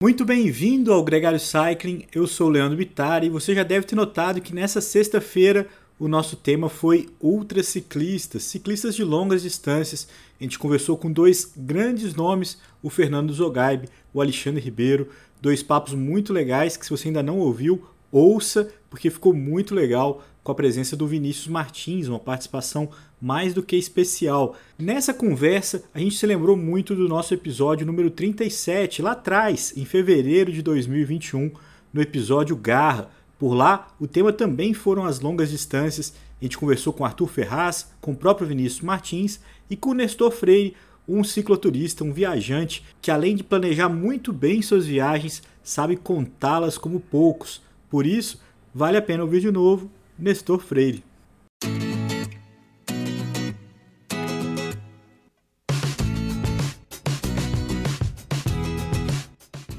Muito 0.00 0.24
bem-vindo 0.24 0.92
ao 0.92 1.02
Gregário 1.02 1.40
Cycling, 1.40 2.06
eu 2.14 2.24
sou 2.28 2.46
o 2.46 2.50
Leandro 2.50 2.78
Bittar 2.78 3.24
e 3.24 3.28
você 3.28 3.52
já 3.52 3.64
deve 3.64 3.84
ter 3.84 3.96
notado 3.96 4.40
que 4.40 4.54
nessa 4.54 4.80
sexta-feira 4.80 5.66
o 5.98 6.06
nosso 6.06 6.36
tema 6.36 6.68
foi 6.68 7.08
ultraciclistas, 7.20 8.44
ciclistas 8.44 8.94
de 8.94 9.02
longas 9.02 9.42
distâncias. 9.42 10.06
A 10.40 10.44
gente 10.44 10.56
conversou 10.56 10.96
com 10.96 11.10
dois 11.10 11.52
grandes 11.56 12.14
nomes, 12.14 12.60
o 12.80 12.88
Fernando 12.88 13.32
Zogaib, 13.32 13.88
o 14.14 14.20
Alexandre 14.20 14.62
Ribeiro, 14.62 15.08
dois 15.42 15.64
papos 15.64 15.94
muito 15.94 16.32
legais 16.32 16.76
que 16.76 16.84
se 16.84 16.92
você 16.92 17.08
ainda 17.08 17.20
não 17.20 17.40
ouviu, 17.40 17.84
ouça, 18.12 18.68
porque 18.88 19.10
ficou 19.10 19.34
muito 19.34 19.74
legal 19.74 20.22
com 20.44 20.52
a 20.52 20.54
presença 20.54 20.96
do 20.96 21.08
Vinícius 21.08 21.48
Martins, 21.48 22.06
uma 22.06 22.20
participação 22.20 22.88
mais 23.20 23.52
do 23.52 23.62
que 23.62 23.76
especial. 23.76 24.56
Nessa 24.78 25.12
conversa, 25.12 25.84
a 25.92 25.98
gente 25.98 26.16
se 26.16 26.26
lembrou 26.26 26.56
muito 26.56 26.94
do 26.94 27.08
nosso 27.08 27.34
episódio 27.34 27.86
número 27.86 28.10
37, 28.10 29.02
lá 29.02 29.12
atrás, 29.12 29.72
em 29.76 29.84
fevereiro 29.84 30.52
de 30.52 30.62
2021, 30.62 31.50
no 31.92 32.00
episódio 32.00 32.56
Garra. 32.56 33.10
Por 33.38 33.54
lá, 33.54 33.88
o 34.00 34.06
tema 34.06 34.32
também 34.32 34.72
foram 34.74 35.04
as 35.04 35.20
longas 35.20 35.50
distâncias. 35.50 36.14
A 36.40 36.44
gente 36.44 36.58
conversou 36.58 36.92
com 36.92 37.04
Arthur 37.04 37.28
Ferraz, 37.28 37.90
com 38.00 38.12
o 38.12 38.16
próprio 38.16 38.46
Vinícius 38.46 38.82
Martins 38.82 39.40
e 39.68 39.76
com 39.76 39.92
Nestor 39.94 40.30
Freire, 40.30 40.76
um 41.08 41.24
cicloturista, 41.24 42.04
um 42.04 42.12
viajante 42.12 42.84
que, 43.00 43.10
além 43.10 43.34
de 43.34 43.42
planejar 43.42 43.88
muito 43.88 44.32
bem 44.32 44.60
suas 44.60 44.86
viagens, 44.86 45.42
sabe 45.62 45.96
contá-las 45.96 46.76
como 46.76 47.00
poucos. 47.00 47.62
Por 47.88 48.06
isso, 48.06 48.40
vale 48.74 48.98
a 48.98 49.02
pena 49.02 49.22
ouvir 49.22 49.40
de 49.40 49.50
novo 49.50 49.90
Nestor 50.18 50.60
Freire. 50.60 51.02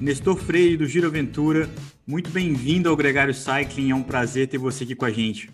Nestor 0.02 0.38
Freire, 0.38 0.78
do 0.78 0.86
Giro 0.86 1.08
Aventura, 1.08 1.70
muito 2.08 2.30
bem-vindo 2.30 2.88
ao 2.88 2.96
Gregário 2.96 3.34
Cycling, 3.34 3.92
é 3.92 3.96
um 3.96 4.02
prazer 4.02 4.48
ter 4.48 4.58
você 4.58 4.86
aqui 4.86 4.96
com 4.96 5.04
a 5.04 5.12
gente. 5.12 5.52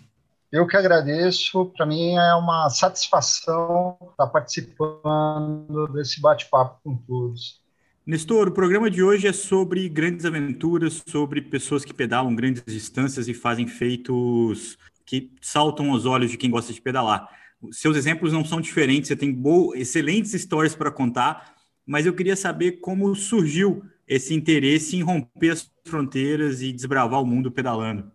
Eu 0.52 0.68
que 0.68 0.76
agradeço, 0.76 1.66
para 1.76 1.84
mim 1.84 2.14
é 2.14 2.34
uma 2.36 2.70
satisfação 2.70 3.98
estar 4.12 4.28
participando 4.28 5.88
desse 5.92 6.20
bate-papo 6.20 6.78
com 6.84 6.96
todos. 6.96 7.60
Nestor, 8.06 8.46
o 8.46 8.52
programa 8.52 8.88
de 8.88 9.02
hoje 9.02 9.26
é 9.26 9.32
sobre 9.32 9.88
grandes 9.88 10.24
aventuras, 10.24 11.02
sobre 11.08 11.42
pessoas 11.42 11.84
que 11.84 11.92
pedalam 11.92 12.32
grandes 12.32 12.62
distâncias 12.64 13.26
e 13.26 13.34
fazem 13.34 13.66
feitos 13.66 14.78
que 15.04 15.32
saltam 15.42 15.90
aos 15.90 16.06
olhos 16.06 16.30
de 16.30 16.36
quem 16.36 16.50
gosta 16.50 16.72
de 16.72 16.80
pedalar. 16.80 17.28
Seus 17.72 17.96
exemplos 17.96 18.32
não 18.32 18.44
são 18.44 18.60
diferentes, 18.60 19.08
você 19.08 19.16
tem 19.16 19.36
excelentes 19.74 20.34
histórias 20.34 20.76
para 20.76 20.92
contar, 20.92 21.56
mas 21.84 22.06
eu 22.06 22.14
queria 22.14 22.36
saber 22.36 22.78
como 22.80 23.12
surgiu 23.16 23.82
esse 24.06 24.34
interesse 24.34 24.96
em 24.96 25.02
romper 25.02 25.50
as 25.50 25.70
fronteiras 25.84 26.62
e 26.62 26.72
desbravar 26.72 27.20
o 27.20 27.26
mundo 27.26 27.50
pedalando? 27.50 28.10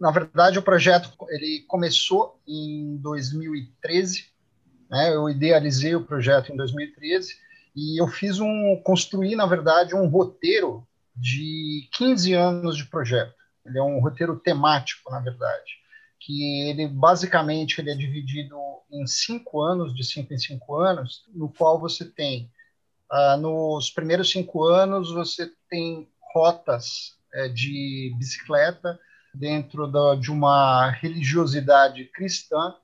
Na 0.00 0.10
verdade, 0.10 0.58
o 0.58 0.62
projeto 0.62 1.10
ele 1.28 1.64
começou 1.68 2.40
em 2.46 2.96
2013. 2.98 4.26
Né? 4.90 5.14
Eu 5.14 5.28
idealizei 5.28 5.94
o 5.94 6.04
projeto 6.04 6.52
em 6.52 6.56
2013 6.56 7.34
e 7.76 8.00
eu 8.00 8.08
fiz 8.08 8.38
um 8.38 8.80
construí 8.84 9.34
na 9.34 9.46
verdade 9.46 9.94
um 9.94 10.06
roteiro 10.06 10.86
de 11.16 11.88
15 11.92 12.32
anos 12.32 12.76
de 12.76 12.84
projeto. 12.86 13.34
Ele 13.64 13.78
é 13.78 13.82
um 13.82 13.98
roteiro 14.00 14.38
temático, 14.38 15.10
na 15.10 15.20
verdade, 15.20 15.72
que 16.20 16.68
ele 16.68 16.86
basicamente 16.88 17.80
ele 17.80 17.90
é 17.90 17.94
dividido 17.94 18.56
em 18.92 19.06
cinco 19.06 19.62
anos, 19.62 19.94
de 19.94 20.04
cinco 20.04 20.34
em 20.34 20.38
cinco 20.38 20.76
anos, 20.76 21.24
no 21.34 21.48
qual 21.48 21.80
você 21.80 22.04
tem 22.04 22.50
Uh, 23.12 23.36
nos 23.36 23.90
primeiros 23.90 24.30
cinco 24.30 24.64
anos, 24.64 25.12
você 25.12 25.50
tem 25.68 26.08
rotas 26.34 27.16
é, 27.32 27.48
de 27.48 28.14
bicicleta 28.18 28.98
dentro 29.34 29.86
da, 29.86 30.14
de 30.14 30.30
uma 30.30 30.90
religiosidade 30.90 32.04
cristã. 32.06 32.74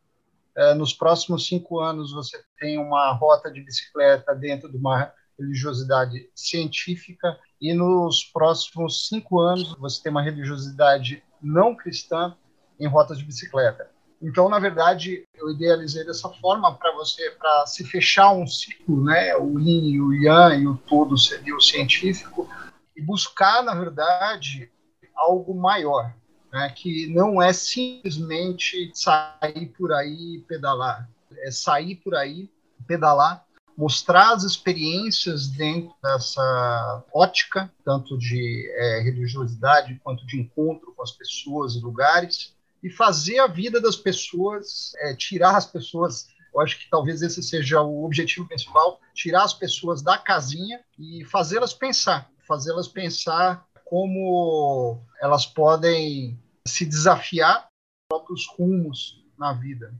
É, 0.57 0.75
nos 0.75 0.93
próximos 0.93 1.47
cinco 1.47 1.81
anos, 1.81 2.13
você 2.13 2.43
tem 2.59 2.79
uma 2.79 3.13
rota 3.13 3.51
de 3.51 3.61
bicicleta 3.61 4.35
dentro 4.35 4.71
de 4.71 4.77
uma 4.77 5.13
religiosidade 5.39 6.29
científica. 6.35 7.39
E 7.61 7.73
nos 7.73 8.25
próximos 8.25 9.09
cinco 9.09 9.41
anos, 9.41 9.77
você 9.79 10.03
tem 10.03 10.11
uma 10.11 10.23
religiosidade 10.23 11.23
não 11.41 11.75
cristã 11.75 12.37
em 12.79 12.87
rotas 12.87 13.19
de 13.19 13.25
bicicleta. 13.25 13.91
Então, 14.23 14.51
na 14.51 14.59
verdade, 14.59 15.27
eu 15.35 15.51
idealizei 15.51 16.05
dessa 16.05 16.29
forma 16.29 16.75
para 16.75 16.93
você, 16.93 17.31
para 17.31 17.67
se 17.67 17.85
fechar 17.85 18.33
um 18.33 18.47
ciclo, 18.47 19.03
né? 19.03 19.35
O 19.37 19.59
yin 19.59 19.99
o 19.99 20.13
yang 20.13 20.63
e 20.63 20.67
o 20.67 20.77
todo 20.77 21.17
seria 21.17 21.57
o 21.57 21.61
científico 21.61 22.47
e 22.95 23.01
buscar, 23.01 23.63
na 23.63 23.75
verdade, 23.75 24.71
algo 25.15 25.55
maior, 25.55 26.15
né? 26.53 26.69
Que 26.77 27.07
não 27.07 27.41
é 27.41 27.51
simplesmente 27.55 28.91
sair 28.93 29.73
por 29.79 29.91
aí 29.91 30.45
pedalar, 30.47 31.09
é 31.39 31.51
sair 31.51 31.97
por 31.97 32.15
aí, 32.15 32.51
pedalar, 32.87 33.43
mostrar 33.75 34.35
as 34.35 34.45
experiências 34.45 35.47
dentro 35.49 35.95
dessa 36.03 37.03
ótica, 37.15 37.73
tanto 37.83 38.19
de 38.19 38.71
é, 38.77 39.01
religiosidade 39.01 39.99
quanto 40.05 40.27
de 40.27 40.39
encontro 40.39 40.93
com 40.95 41.03
as 41.03 41.13
pessoas 41.13 41.75
e 41.75 41.81
lugares 41.81 42.55
e 42.83 42.91
fazer 42.91 43.39
a 43.39 43.47
vida 43.47 43.81
das 43.81 43.97
pessoas, 43.97 44.93
é, 45.01 45.15
tirar 45.15 45.57
as 45.57 45.67
pessoas. 45.67 46.29
Eu 46.55 46.61
acho 46.61 46.79
que 46.79 46.91
talvez 46.91 47.23
esse 47.23 47.43
seja 47.43 47.81
o 47.81 48.05
objetivo 48.05 48.49
principal: 48.49 49.01
tirar 49.15 49.45
as 49.45 49.55
pessoas 49.55 50.03
da 50.03 50.19
casinha 50.19 50.81
e 50.99 51.25
fazê-las 51.25 51.73
pensar, 51.73 52.31
fazê-las 52.47 52.89
pensar 52.89 53.67
como 53.85 55.05
elas 55.21 55.47
podem 55.47 56.41
se 56.67 56.87
desafiar 56.87 57.69
próprios 58.09 58.47
rumos 58.57 59.25
na 59.39 59.53
vida. 59.53 59.93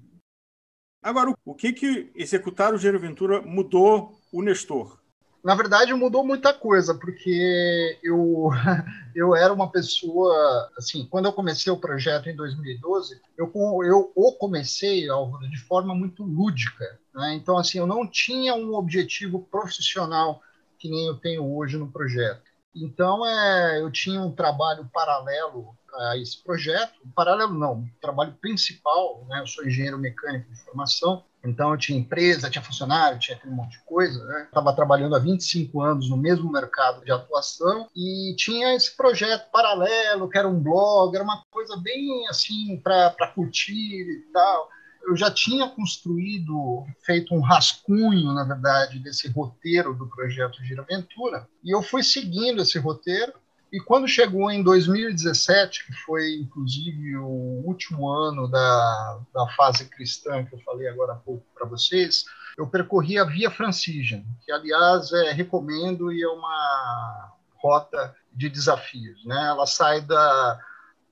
Agora, 1.03 1.35
o 1.45 1.55
que 1.55 1.73
que 1.73 2.13
executar 2.15 2.75
o 2.75 2.79
Giro 2.79 3.01
Ventura 3.01 3.41
mudou 3.41 4.21
o 4.31 4.43
Nestor? 4.43 5.00
Na 5.43 5.55
verdade, 5.55 5.95
mudou 5.95 6.23
muita 6.25 6.53
coisa, 6.53 6.95
porque 6.95 7.99
eu, 8.03 8.51
eu 9.15 9.35
era 9.35 9.53
uma 9.53 9.71
pessoa, 9.71 10.71
assim, 10.77 11.07
quando 11.07 11.27
eu 11.27 11.33
comecei 11.33 11.73
o 11.73 11.79
projeto 11.79 12.29
em 12.29 12.37
2012, 12.37 13.21
eu, 13.39 13.51
eu 13.83 14.13
o 14.15 14.33
comecei, 14.33 15.09
Álvaro, 15.09 15.49
de 15.49 15.59
forma 15.59 15.95
muito 15.95 16.23
lúdica. 16.23 16.99
Né? 17.15 17.35
Então, 17.35 17.57
assim, 17.57 17.79
eu 17.79 17.87
não 17.87 18.07
tinha 18.07 18.55
um 18.55 18.75
objetivo 18.75 19.41
profissional 19.51 20.43
que 20.79 20.89
nem 20.89 21.07
eu 21.07 21.17
tenho 21.17 21.45
hoje 21.57 21.77
no 21.77 21.91
projeto. 21.91 22.43
Então, 22.75 23.27
é, 23.27 23.81
eu 23.81 23.91
tinha 23.91 24.21
um 24.21 24.33
trabalho 24.33 24.89
paralelo 24.93 25.75
a 25.95 26.17
esse 26.17 26.43
projeto, 26.43 26.95
paralelo 27.15 27.55
não, 27.55 27.89
trabalho 28.01 28.33
principal, 28.41 29.27
né? 29.29 29.41
eu 29.41 29.47
sou 29.47 29.65
engenheiro 29.65 29.99
mecânico 29.99 30.51
de 30.51 30.61
formação, 30.63 31.25
então 31.43 31.73
eu 31.73 31.79
tinha 31.79 31.99
empresa, 31.99 32.51
tinha 32.51 32.63
funcionário, 32.63 33.19
tinha 33.19 33.37
aquele 33.37 33.55
monte 33.55 33.73
de 33.73 33.85
coisa. 33.85 34.23
Né? 34.25 34.45
Estava 34.45 34.75
trabalhando 34.75 35.17
há 35.17 35.19
25 35.19 35.81
anos 35.81 36.11
no 36.11 36.17
mesmo 36.17 36.51
mercado 36.51 37.05
de 37.05 37.11
atuação 37.11 37.89
e 37.97 38.35
tinha 38.37 38.75
esse 38.75 38.95
projeto 38.97 39.51
paralelo, 39.51 40.29
que 40.29 40.39
era 40.39 40.49
um 40.49 40.61
blog, 40.61 41.15
era 41.15 41.25
uma 41.25 41.43
coisa 41.51 41.77
bem 41.77 42.29
assim 42.29 42.79
para 42.83 43.33
curtir 43.35 44.03
e 44.03 44.33
tal. 44.33 44.69
Eu 45.03 45.17
já 45.17 45.31
tinha 45.31 45.67
construído, 45.67 46.85
feito 47.03 47.35
um 47.35 47.41
rascunho, 47.41 48.35
na 48.35 48.45
verdade, 48.45 48.99
desse 48.99 49.29
roteiro 49.29 49.95
do 49.95 50.07
projeto 50.07 50.63
Gira 50.63 50.83
Aventura, 50.83 51.49
e 51.65 51.75
eu 51.75 51.83
fui 51.83 52.03
seguindo 52.03 52.61
esse 52.61 52.79
roteiro 52.79 53.33
e 53.73 53.79
quando 53.81 54.09
chegou 54.09 54.51
em 54.51 54.63
2017, 54.63 55.87
que 55.87 55.93
foi 56.05 56.35
inclusive 56.35 57.17
o 57.17 57.63
último 57.65 58.09
ano 58.09 58.49
da, 58.49 59.21
da 59.33 59.47
fase 59.51 59.85
cristã 59.89 60.45
que 60.45 60.55
eu 60.55 60.61
falei 60.61 60.89
agora 60.89 61.13
há 61.13 61.17
pouco 61.17 61.47
para 61.55 61.67
vocês, 61.67 62.25
eu 62.59 62.67
percorri 62.67 63.19
a 63.19 63.25
Via 63.25 63.51
Francígena, 63.51 64.25
que 64.45 64.51
aliás 64.51 65.13
é, 65.13 65.33
recomendo 65.33 66.13
e 66.13 66.23
é 66.23 66.29
uma 66.29 67.33
rota 67.57 68.15
de 68.33 68.49
desafios. 68.49 69.25
Né? 69.25 69.37
Ela 69.49 69.67
sai 69.67 70.01
da, 70.01 70.59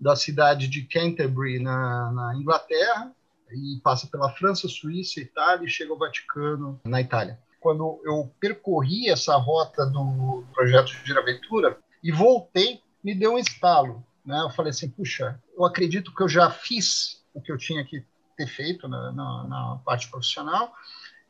da 0.01 0.17
cidade 0.17 0.67
de 0.67 0.83
Canterbury, 0.83 1.59
na, 1.61 2.11
na 2.13 2.35
Inglaterra, 2.35 3.13
e 3.51 3.81
passa 3.83 4.07
pela 4.07 4.31
França, 4.33 4.69
Suíça, 4.69 5.21
Itália 5.21 5.67
e 5.67 5.71
chega 5.71 5.93
ao 5.93 5.99
Vaticano, 5.99 6.81
na 6.85 7.01
Itália. 7.01 7.39
Quando 7.61 8.01
eu 8.05 8.31
percorri 8.39 9.09
essa 9.09 9.37
rota 9.37 9.87
do 9.87 10.45
projeto 10.55 10.89
Giraventura, 11.05 11.79
e 12.03 12.13
voltei, 12.13 12.81
me 13.03 13.15
deu 13.15 13.35
um 13.35 13.39
estalo. 13.39 14.05
Né? 14.25 14.41
Eu 14.43 14.51
falei 14.51 14.71
assim, 14.71 14.89
puxa, 14.89 15.41
eu 15.57 15.65
acredito 15.65 16.15
que 16.15 16.23
eu 16.23 16.29
já 16.29 16.51
fiz 16.51 17.25
o 17.33 17.41
que 17.41 17.51
eu 17.51 17.59
tinha 17.59 17.85
que 17.85 18.05
ter 18.37 18.47
feito 18.47 18.87
na, 18.89 19.13
na, 19.13 19.45
na 19.49 19.81
parte 19.85 20.09
profissional 20.09 20.73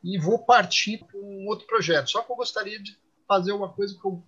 e 0.03 0.17
vou 0.17 0.39
partir 0.39 1.05
para 1.05 1.19
um 1.19 1.47
outro 1.47 1.65
projeto. 1.65 2.09
Só 2.09 2.21
que 2.21 2.31
eu 2.31 2.35
gostaria 2.35 2.81
de 2.81 2.97
fazer 3.27 3.51
uma 3.51 3.69
coisa 3.69 3.97
que 3.99 4.05
eu 4.05 4.23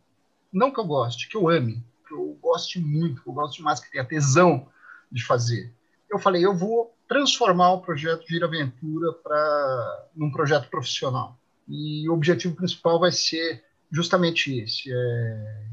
não 0.52 0.72
que 0.72 0.80
eu 0.80 0.86
goste, 0.86 1.30
que 1.30 1.38
eu 1.38 1.48
ame, 1.48 1.84
que 2.08 2.14
eu 2.14 2.38
goste 2.42 2.80
muito, 2.80 3.22
que 3.22 3.30
eu 3.30 3.34
gosto 3.34 3.58
demais, 3.58 3.80
que 3.80 3.92
tenha 3.92 4.04
tesão 4.04 4.68
de 5.12 5.24
fazer. 5.24 5.74
Eu 6.10 6.20
falei, 6.20 6.46
eu 6.46 6.54
vou 6.54 6.94
transformar 7.08 7.72
o 7.72 7.82
projeto 7.82 8.28
Gira 8.28 8.46
Aventura 8.46 9.14
para 9.14 10.08
num 10.16 10.32
projeto 10.32 10.70
profissional. 10.70 11.38
E 11.68 12.10
o 12.10 12.14
objetivo 12.14 12.56
principal 12.56 13.00
vai 13.00 13.12
ser 13.12 13.64
justamente 13.90 14.58
esse, 14.60 14.92
é 14.92 15.68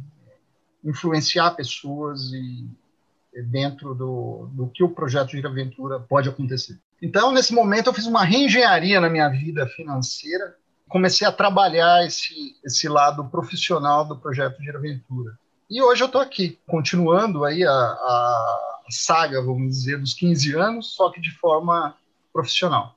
influenciar 0.88 1.50
pessoas 1.52 2.32
e 2.32 2.66
dentro 3.42 3.94
do, 3.94 4.48
do 4.52 4.68
que 4.68 4.82
o 4.82 4.88
projeto 4.88 5.30
de 5.30 5.46
Aventura 5.46 6.00
pode 6.00 6.28
acontecer. 6.28 6.78
Então, 7.00 7.30
nesse 7.30 7.52
momento, 7.52 7.88
eu 7.88 7.94
fiz 7.94 8.06
uma 8.06 8.24
reengenharia 8.24 9.00
na 9.00 9.08
minha 9.08 9.28
vida 9.28 9.66
financeira, 9.68 10.56
comecei 10.88 11.26
a 11.26 11.32
trabalhar 11.32 12.04
esse, 12.04 12.56
esse 12.64 12.88
lado 12.88 13.24
profissional 13.26 14.04
do 14.04 14.16
projeto 14.16 14.58
de 14.60 14.70
Aventura. 14.70 15.38
E 15.70 15.82
hoje 15.82 16.02
eu 16.02 16.06
estou 16.06 16.20
aqui, 16.20 16.58
continuando 16.66 17.44
aí 17.44 17.62
a, 17.62 17.70
a 17.70 18.84
saga, 18.90 19.42
vamos 19.42 19.68
dizer, 19.74 19.98
dos 19.98 20.14
15 20.14 20.54
anos, 20.54 20.94
só 20.94 21.10
que 21.10 21.20
de 21.20 21.30
forma 21.30 21.94
profissional. 22.32 22.96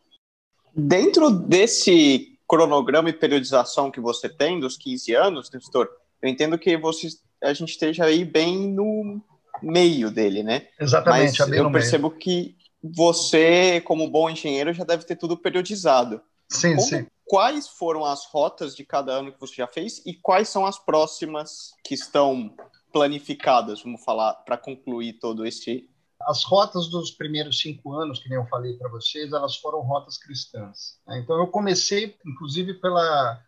Dentro 0.73 1.29
desse 1.29 2.39
cronograma 2.47 3.09
e 3.09 3.13
periodização 3.13 3.91
que 3.91 3.99
você 3.99 4.29
tem 4.29 4.59
dos 4.59 4.77
15 4.77 5.13
anos, 5.13 5.51
Nestor, 5.51 5.89
eu 6.21 6.29
entendo 6.29 6.57
que 6.57 6.77
você, 6.77 7.09
a 7.43 7.53
gente 7.53 7.69
esteja 7.69 8.05
aí 8.05 8.23
bem 8.23 8.67
no 8.67 9.21
meio 9.61 10.11
dele, 10.11 10.43
né? 10.43 10.67
Exatamente. 10.79 11.39
Mas 11.39 11.51
eu 11.51 11.71
percebo 11.71 12.09
meio. 12.09 12.19
que 12.19 12.55
você, 12.83 13.81
como 13.81 14.09
bom 14.09 14.29
engenheiro, 14.29 14.73
já 14.73 14.83
deve 14.83 15.05
ter 15.05 15.15
tudo 15.15 15.37
periodizado. 15.37 16.21
Sim, 16.49 16.75
como, 16.75 16.87
sim. 16.87 17.07
Quais 17.25 17.67
foram 17.67 18.03
as 18.03 18.25
rotas 18.25 18.75
de 18.75 18.83
cada 18.83 19.13
ano 19.13 19.31
que 19.31 19.39
você 19.39 19.55
já 19.55 19.67
fez 19.67 20.01
e 20.05 20.13
quais 20.13 20.49
são 20.49 20.65
as 20.65 20.77
próximas 20.77 21.71
que 21.83 21.93
estão 21.93 22.53
planificadas, 22.91 23.81
vamos 23.81 24.03
falar, 24.03 24.33
para 24.33 24.57
concluir 24.57 25.13
todo 25.13 25.45
esse. 25.45 25.89
As 26.23 26.43
rotas 26.43 26.89
dos 26.89 27.11
primeiros 27.11 27.59
cinco 27.59 27.93
anos, 27.93 28.19
que 28.19 28.29
nem 28.29 28.37
eu 28.37 28.45
falei 28.45 28.73
para 28.73 28.89
vocês, 28.89 29.31
elas 29.31 29.55
foram 29.55 29.79
rotas 29.79 30.17
cristãs. 30.17 30.99
Né? 31.07 31.19
Então 31.19 31.37
eu 31.39 31.47
comecei, 31.47 32.15
inclusive, 32.25 32.75
pela 32.75 33.41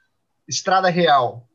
Estrada 0.48 0.90
Real. 0.90 1.48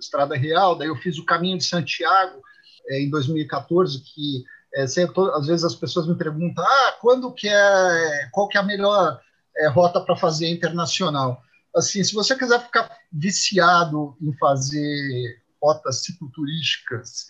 Estrada 0.00 0.36
Real, 0.36 0.76
daí 0.76 0.88
eu 0.88 0.96
fiz 0.96 1.18
o 1.18 1.24
Caminho 1.24 1.58
de 1.58 1.64
Santiago 1.64 2.40
é, 2.88 3.00
em 3.00 3.10
2014, 3.10 4.02
que 4.02 4.44
é, 4.74 4.86
sempre, 4.86 5.22
às 5.34 5.46
vezes 5.46 5.64
as 5.64 5.74
pessoas 5.74 6.06
me 6.06 6.14
perguntam, 6.14 6.64
ah, 6.64 6.96
quando 7.00 7.32
que 7.32 7.48
é, 7.48 8.28
qual 8.32 8.48
que 8.48 8.58
é 8.58 8.60
a 8.60 8.64
melhor 8.64 9.20
é, 9.56 9.68
rota 9.68 10.00
para 10.00 10.16
fazer 10.16 10.48
internacional? 10.48 11.40
Assim, 11.74 12.02
se 12.02 12.14
você 12.14 12.36
quiser 12.36 12.62
ficar 12.62 12.90
viciado 13.12 14.16
em 14.20 14.32
fazer 14.38 15.42
rotas 15.62 16.04
cicloturísticas 16.04 17.26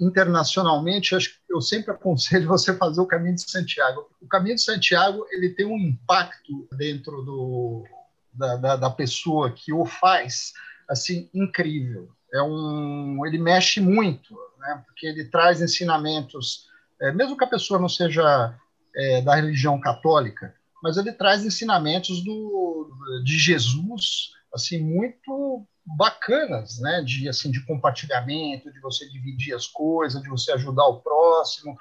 internacionalmente, 0.00 1.16
eu 1.48 1.60
sempre 1.60 1.92
aconselho 1.92 2.48
você 2.48 2.74
fazer 2.76 3.00
o 3.00 3.06
Caminho 3.06 3.36
de 3.36 3.50
Santiago. 3.50 4.10
O 4.20 4.26
Caminho 4.26 4.56
de 4.56 4.62
Santiago 4.62 5.24
ele 5.30 5.50
tem 5.50 5.66
um 5.66 5.78
impacto 5.78 6.66
dentro 6.76 7.22
do, 7.22 7.84
da, 8.32 8.56
da, 8.56 8.76
da 8.76 8.90
pessoa 8.90 9.52
que 9.52 9.72
o 9.72 9.84
faz, 9.84 10.52
assim, 10.92 11.28
incrível. 11.32 12.10
É 12.32 12.42
um, 12.42 13.24
ele 13.26 13.38
mexe 13.38 13.80
muito, 13.80 14.36
né? 14.58 14.82
porque 14.86 15.06
ele 15.06 15.24
traz 15.24 15.60
ensinamentos, 15.60 16.66
é, 17.00 17.10
mesmo 17.12 17.36
que 17.36 17.44
a 17.44 17.48
pessoa 17.48 17.80
não 17.80 17.88
seja 17.88 18.54
é, 18.94 19.22
da 19.22 19.34
religião 19.34 19.80
católica, 19.80 20.54
mas 20.82 20.98
ele 20.98 21.12
traz 21.12 21.44
ensinamentos 21.44 22.22
do, 22.22 22.90
de 23.24 23.38
Jesus, 23.38 24.32
assim, 24.54 24.82
muito 24.82 25.66
bacanas, 25.84 26.78
né? 26.78 27.02
De 27.02 27.28
assim, 27.28 27.50
de 27.50 27.64
compartilhamento, 27.64 28.72
de 28.72 28.80
você 28.80 29.08
dividir 29.08 29.54
as 29.54 29.66
coisas, 29.66 30.22
de 30.22 30.28
você 30.28 30.52
ajudar 30.52 30.86
o 30.86 31.00
próximo. 31.00 31.76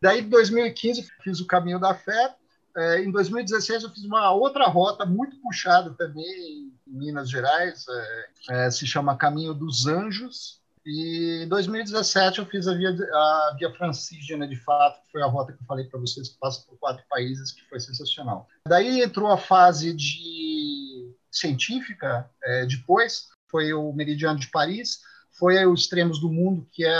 Daí, 0.00 0.20
em 0.20 0.28
2015, 0.28 1.06
fiz 1.22 1.40
o 1.40 1.46
Caminho 1.46 1.78
da 1.78 1.94
Fé. 1.94 2.34
É, 2.76 3.02
em 3.02 3.10
2016, 3.10 3.84
eu 3.84 3.90
fiz 3.90 4.04
uma 4.04 4.32
outra 4.32 4.66
rota 4.66 5.04
muito 5.04 5.36
puxada 5.40 5.94
também 5.94 6.72
Minas 6.94 7.28
Gerais, 7.28 7.84
é, 7.88 8.66
é, 8.66 8.70
se 8.70 8.86
chama 8.86 9.16
Caminho 9.16 9.52
dos 9.52 9.86
Anjos. 9.86 10.62
E 10.86 11.42
em 11.44 11.48
2017 11.48 12.38
eu 12.38 12.46
fiz 12.46 12.68
a 12.68 12.74
Via, 12.74 12.90
a 12.90 13.56
Via 13.58 13.72
Francígena, 13.72 14.46
de 14.46 14.56
fato, 14.56 15.02
que 15.02 15.12
foi 15.12 15.22
a 15.22 15.26
rota 15.26 15.52
que 15.52 15.62
eu 15.62 15.66
falei 15.66 15.86
para 15.86 15.98
vocês, 15.98 16.28
que 16.28 16.38
passa 16.38 16.64
por 16.66 16.78
quatro 16.78 17.02
países, 17.08 17.52
que 17.52 17.66
foi 17.68 17.80
sensacional. 17.80 18.46
Daí 18.68 19.02
entrou 19.02 19.28
a 19.28 19.38
fase 19.38 19.94
de 19.94 21.10
científica 21.30 22.30
é, 22.44 22.66
depois, 22.66 23.28
foi 23.50 23.72
o 23.72 23.92
Meridiano 23.92 24.38
de 24.38 24.50
Paris, 24.50 25.00
foi 25.32 25.64
o 25.64 25.74
Extremos 25.74 26.20
do 26.20 26.30
Mundo, 26.30 26.68
que 26.70 26.84
é 26.84 26.98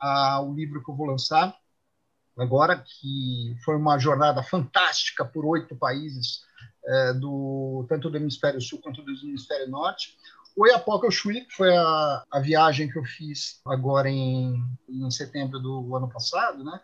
a, 0.00 0.40
o 0.40 0.52
livro 0.52 0.82
que 0.84 0.90
eu 0.90 0.96
vou 0.96 1.06
lançar 1.06 1.56
agora, 2.36 2.76
que 2.76 3.56
foi 3.64 3.76
uma 3.76 3.98
jornada 3.98 4.42
fantástica 4.42 5.24
por 5.24 5.44
oito 5.44 5.76
países, 5.76 6.42
é, 6.84 7.12
do, 7.14 7.86
tanto 7.88 8.10
do 8.10 8.16
Hemisfério 8.16 8.60
Sul 8.60 8.80
quanto 8.80 9.02
do 9.02 9.10
Hemisfério 9.10 9.68
Norte. 9.68 10.16
O 10.56 10.64
Oiapoque 10.64 11.10
Chuí, 11.10 11.44
que 11.44 11.54
foi 11.54 11.74
a, 11.74 12.24
a 12.30 12.40
viagem 12.40 12.90
que 12.90 12.98
eu 12.98 13.04
fiz 13.04 13.60
agora 13.66 14.08
em, 14.08 14.62
em 14.88 15.10
setembro 15.10 15.58
do 15.58 15.96
ano 15.96 16.08
passado, 16.10 16.62
né? 16.62 16.78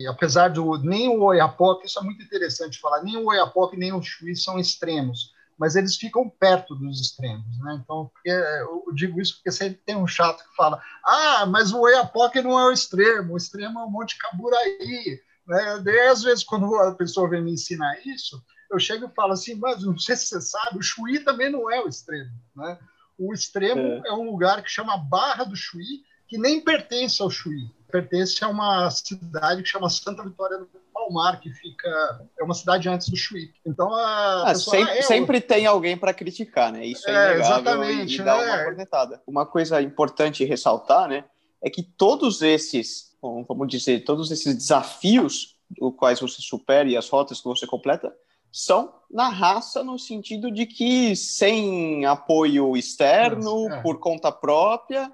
E 0.00 0.06
apesar 0.06 0.48
do 0.48 0.78
nem 0.78 1.08
o 1.08 1.22
Oiapoque, 1.22 1.86
isso 1.86 1.98
é 1.98 2.02
muito 2.02 2.22
interessante 2.22 2.80
falar, 2.80 3.02
nem 3.02 3.16
o 3.16 3.26
Oiapoque 3.26 3.76
nem 3.76 3.92
o 3.92 4.02
Chuí 4.02 4.34
são 4.34 4.58
extremos, 4.58 5.32
mas 5.56 5.76
eles 5.76 5.96
ficam 5.96 6.28
perto 6.28 6.74
dos 6.74 7.00
extremos, 7.00 7.56
né? 7.60 7.80
Então, 7.80 8.10
eu 8.24 8.84
digo 8.94 9.20
isso 9.20 9.36
porque 9.36 9.52
sempre 9.52 9.80
tem 9.86 9.94
um 9.94 10.06
chato 10.06 10.42
que 10.42 10.56
fala: 10.56 10.82
"Ah, 11.04 11.46
mas 11.46 11.72
o 11.72 11.80
Oiapoque 11.80 12.42
não 12.42 12.58
é 12.58 12.64
o 12.66 12.72
extremo, 12.72 13.34
o 13.34 13.36
extremo 13.36 13.78
é 13.78 13.84
o 13.84 13.90
Monte 13.90 14.18
Caburaí". 14.18 15.20
Né? 15.46 15.80
Daí, 15.84 16.08
às 16.08 16.22
vezes, 16.22 16.42
quando 16.42 16.74
a 16.76 16.94
pessoa 16.94 17.28
vem 17.28 17.42
me 17.42 17.52
ensinar 17.52 17.94
isso, 18.04 18.42
eu 18.72 18.80
chego 18.80 19.06
e 19.06 19.14
falo 19.14 19.32
assim: 19.32 19.54
"Mas 19.54 19.82
não 19.84 19.96
sei 19.98 20.16
se 20.16 20.26
você 20.26 20.40
sabe, 20.40 20.78
o 20.78 20.82
Chuí 20.82 21.20
também 21.20 21.50
não 21.50 21.70
é 21.70 21.80
o 21.80 21.88
extremo", 21.88 22.30
né? 22.56 22.78
O 23.18 23.32
extremo 23.32 23.80
é. 23.80 24.02
é 24.06 24.12
um 24.12 24.24
lugar 24.24 24.62
que 24.62 24.70
chama 24.70 24.96
Barra 24.96 25.44
do 25.44 25.54
Chuí, 25.54 26.02
que 26.26 26.38
nem 26.38 26.60
pertence 26.60 27.20
ao 27.20 27.30
Chuí. 27.30 27.70
Pertence 27.90 28.42
a 28.42 28.48
uma 28.48 28.90
cidade 28.90 29.62
que 29.62 29.68
chama 29.68 29.90
Santa 29.90 30.22
Vitória 30.22 30.58
do 30.58 30.68
Palmar, 30.92 31.38
que 31.40 31.50
fica. 31.50 32.26
É 32.40 32.42
uma 32.42 32.54
cidade 32.54 32.88
antes 32.88 33.08
do 33.08 33.16
Chuí. 33.16 33.52
Então 33.66 33.92
a. 33.94 34.42
Ah, 34.42 34.52
pessoa, 34.52 34.76
sempre, 34.76 34.92
ah, 34.92 34.96
é, 34.96 35.02
sempre 35.02 35.40
tem 35.40 35.66
alguém 35.66 35.96
para 35.96 36.14
criticar, 36.14 36.72
né? 36.72 36.86
Isso 36.86 37.08
é, 37.08 37.34
é 37.34 37.38
exatamente, 37.38 38.16
e, 38.16 38.20
e 38.20 38.24
dá 38.24 38.38
né? 38.38 38.46
uma 38.46 38.64
cornetada. 38.64 39.22
Uma 39.26 39.46
coisa 39.46 39.82
importante 39.82 40.44
ressaltar, 40.44 41.06
né? 41.06 41.24
É 41.62 41.68
que 41.68 41.82
todos 41.82 42.40
esses, 42.40 43.14
vamos 43.20 43.68
dizer, 43.68 44.02
todos 44.04 44.30
esses 44.30 44.54
desafios, 44.56 45.56
os 45.78 45.94
quais 45.94 46.18
você 46.18 46.40
supera 46.40 46.88
e 46.88 46.96
as 46.96 47.08
rotas 47.08 47.40
que 47.40 47.44
você 47.46 47.66
completa, 47.66 48.12
são 48.52 48.92
na 49.10 49.30
raça, 49.30 49.82
no 49.82 49.98
sentido 49.98 50.50
de 50.50 50.66
que 50.66 51.16
sem 51.16 52.04
apoio 52.04 52.76
externo, 52.76 53.64
Nossa, 53.64 53.76
é. 53.76 53.82
por 53.82 53.98
conta 53.98 54.30
própria, 54.30 55.10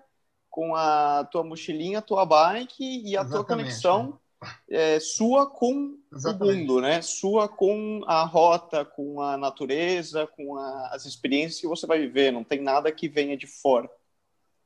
com 0.50 0.74
a 0.74 1.24
tua 1.30 1.44
mochilinha, 1.44 2.02
tua 2.02 2.26
bike 2.26 3.02
e 3.04 3.16
a 3.16 3.20
Exatamente, 3.20 3.30
tua 3.30 3.44
conexão 3.44 4.18
é. 4.68 4.94
É, 4.96 5.00
sua 5.00 5.48
com 5.48 5.96
Exatamente. 6.12 6.54
o 6.54 6.58
mundo, 6.58 6.80
né? 6.80 7.00
Sua 7.00 7.48
com 7.48 8.02
a 8.06 8.24
rota, 8.24 8.84
com 8.84 9.20
a 9.20 9.36
natureza, 9.36 10.26
com 10.26 10.56
a, 10.56 10.88
as 10.92 11.06
experiências 11.06 11.60
que 11.60 11.66
você 11.66 11.86
vai 11.86 12.00
viver. 12.00 12.32
Não 12.32 12.44
tem 12.44 12.60
nada 12.60 12.90
que 12.90 13.08
venha 13.08 13.36
de 13.36 13.46
fora. 13.46 13.88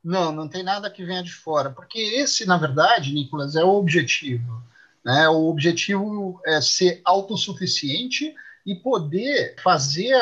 Não, 0.02 0.32
não 0.32 0.48
tem 0.48 0.62
nada 0.62 0.90
que 0.90 1.04
venha 1.04 1.22
de 1.22 1.32
fora, 1.32 1.70
porque 1.70 1.98
esse, 1.98 2.44
na 2.44 2.56
verdade, 2.56 3.12
Nicolas, 3.12 3.54
é 3.54 3.62
o 3.62 3.74
objetivo. 3.74 4.62
Né? 5.04 5.28
O 5.28 5.48
objetivo 5.48 6.40
é 6.44 6.60
ser 6.60 7.00
autossuficiente 7.04 8.34
e 8.66 8.74
poder 8.76 9.56
fazer, 9.62 10.14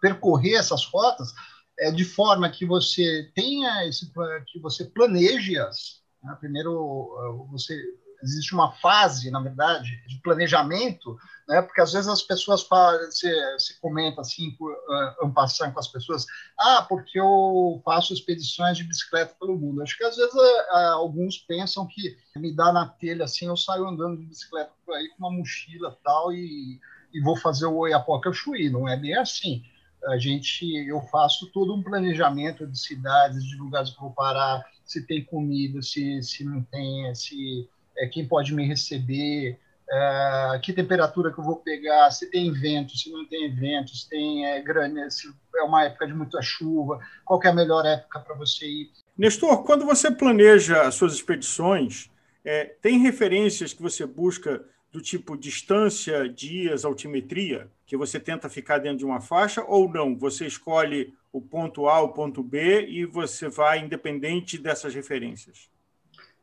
percorrer 0.00 0.56
essas 0.56 0.84
rotas 0.86 1.32
é, 1.78 1.90
de 1.90 2.04
forma 2.04 2.50
que 2.50 2.64
você 2.64 3.30
tenha 3.34 3.86
esse, 3.86 4.10
que 4.46 4.60
você 4.60 4.84
planeje-as. 4.84 6.02
Né? 6.22 6.36
Primeiro, 6.40 7.46
você 7.50 7.78
existe 8.22 8.54
uma 8.54 8.72
fase, 8.72 9.30
na 9.30 9.40
verdade, 9.40 10.02
de 10.06 10.20
planejamento, 10.20 11.16
né? 11.48 11.62
porque 11.62 11.80
às 11.80 11.92
vezes 11.92 12.08
as 12.08 12.22
pessoas 12.22 12.62
falam, 12.62 13.10
se, 13.10 13.30
se 13.58 13.80
comenta 13.80 14.20
assim, 14.20 14.50
por, 14.52 14.72
uh, 14.72 15.32
com 15.32 15.78
as 15.78 15.88
pessoas, 15.88 16.26
ah, 16.58 16.84
porque 16.88 17.18
eu 17.18 17.80
faço 17.84 18.12
expedições 18.12 18.76
de 18.76 18.84
bicicleta 18.84 19.34
pelo 19.38 19.56
mundo. 19.56 19.82
Acho 19.82 19.96
que 19.96 20.04
às 20.04 20.16
vezes 20.16 20.34
uh, 20.34 20.74
alguns 20.94 21.38
pensam 21.38 21.86
que 21.86 22.16
me 22.36 22.54
dá 22.54 22.72
na 22.72 22.88
telha 22.88 23.24
assim, 23.24 23.46
eu 23.46 23.56
saio 23.56 23.86
andando 23.86 24.18
de 24.18 24.26
bicicleta 24.26 24.72
por 24.84 24.94
aí 24.94 25.08
com 25.10 25.26
uma 25.26 25.32
mochila 25.32 25.96
tal 26.02 26.32
e 26.32 26.80
e 27.12 27.20
vou 27.20 27.36
fazer 27.36 27.66
o 27.66 27.76
Oiapoque 27.76 28.28
ao 28.28 28.34
Chuí. 28.34 28.70
Não 28.70 28.88
é 28.88 28.96
bem 28.96 29.14
assim. 29.14 29.62
A 30.06 30.18
gente, 30.18 30.64
eu 30.86 31.00
faço 31.02 31.50
todo 31.52 31.74
um 31.74 31.82
planejamento 31.82 32.66
de 32.66 32.78
cidades, 32.78 33.44
de 33.44 33.56
lugares 33.56 33.94
vou 33.96 34.10
parar, 34.12 34.64
se 34.84 35.04
tem 35.06 35.24
comida, 35.24 35.82
se, 35.82 36.22
se 36.22 36.44
não 36.44 36.62
tem, 36.62 37.12
se 37.14 37.68
é, 37.98 38.06
quem 38.06 38.26
pode 38.26 38.54
me 38.54 38.66
receber, 38.66 39.58
é, 39.90 40.60
que 40.62 40.72
temperatura 40.72 41.32
que 41.32 41.38
eu 41.38 41.44
vou 41.44 41.56
pegar, 41.56 42.10
se 42.10 42.30
tem 42.30 42.52
vento, 42.52 42.96
se 42.96 43.10
não 43.10 43.26
tem 43.26 43.52
vento, 43.54 43.96
se 43.96 44.08
tem 44.08 44.46
é, 44.46 44.60
grana, 44.60 45.10
se 45.10 45.28
é 45.56 45.62
uma 45.62 45.84
época 45.84 46.06
de 46.06 46.14
muita 46.14 46.40
chuva, 46.42 47.00
qual 47.24 47.40
é 47.42 47.48
a 47.48 47.54
melhor 47.54 47.84
época 47.84 48.20
para 48.20 48.34
você 48.36 48.66
ir. 48.66 48.90
Nestor, 49.16 49.64
quando 49.64 49.84
você 49.84 50.10
planeja 50.10 50.82
as 50.82 50.94
suas 50.94 51.14
expedições, 51.14 52.10
é, 52.44 52.64
tem 52.64 52.98
referências 52.98 53.72
que 53.72 53.82
você 53.82 54.06
busca 54.06 54.64
do 54.92 55.00
tipo 55.00 55.36
distância, 55.36 56.28
dias, 56.28 56.84
altimetria, 56.84 57.70
que 57.84 57.96
você 57.96 58.18
tenta 58.18 58.48
ficar 58.48 58.78
dentro 58.78 58.98
de 58.98 59.04
uma 59.04 59.20
faixa, 59.20 59.62
ou 59.62 59.88
não? 59.88 60.16
Você 60.16 60.46
escolhe 60.46 61.14
o 61.32 61.40
ponto 61.40 61.88
A, 61.88 62.00
o 62.00 62.10
ponto 62.10 62.42
B 62.42 62.86
e 62.86 63.04
você 63.04 63.48
vai 63.48 63.80
independente 63.80 64.56
dessas 64.56 64.94
referências? 64.94 65.68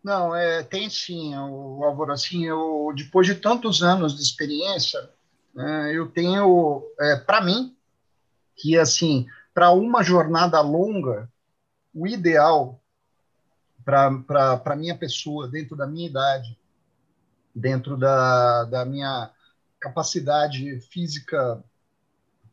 Não, 0.04 0.36
é, 0.36 0.64
tem 0.64 0.90
sim, 0.90 1.36
o 1.36 1.84
Álvaro. 1.84 2.12
Assim, 2.12 2.46
eu, 2.46 2.92
depois 2.96 3.26
de 3.26 3.36
tantos 3.36 3.82
anos 3.82 4.16
de 4.16 4.22
experiência, 4.22 5.10
é, 5.58 5.98
eu 5.98 6.10
tenho, 6.10 6.84
é, 7.00 7.16
para 7.16 7.42
mim, 7.42 7.76
que 8.56 8.78
assim, 8.78 9.26
para 9.54 9.72
uma 9.72 10.04
jornada 10.04 10.60
longa, 10.62 11.32
o 11.94 12.06
ideal 12.06 12.80
para 13.86 14.62
a 14.66 14.76
minha 14.76 14.98
pessoa, 14.98 15.48
dentro 15.48 15.76
da 15.76 15.86
minha 15.86 16.08
idade, 16.08 16.58
dentro 17.54 17.98
da, 17.98 18.66
da 18.66 18.86
minha 18.86 19.32
capacidade 19.80 20.80
física 20.82 21.64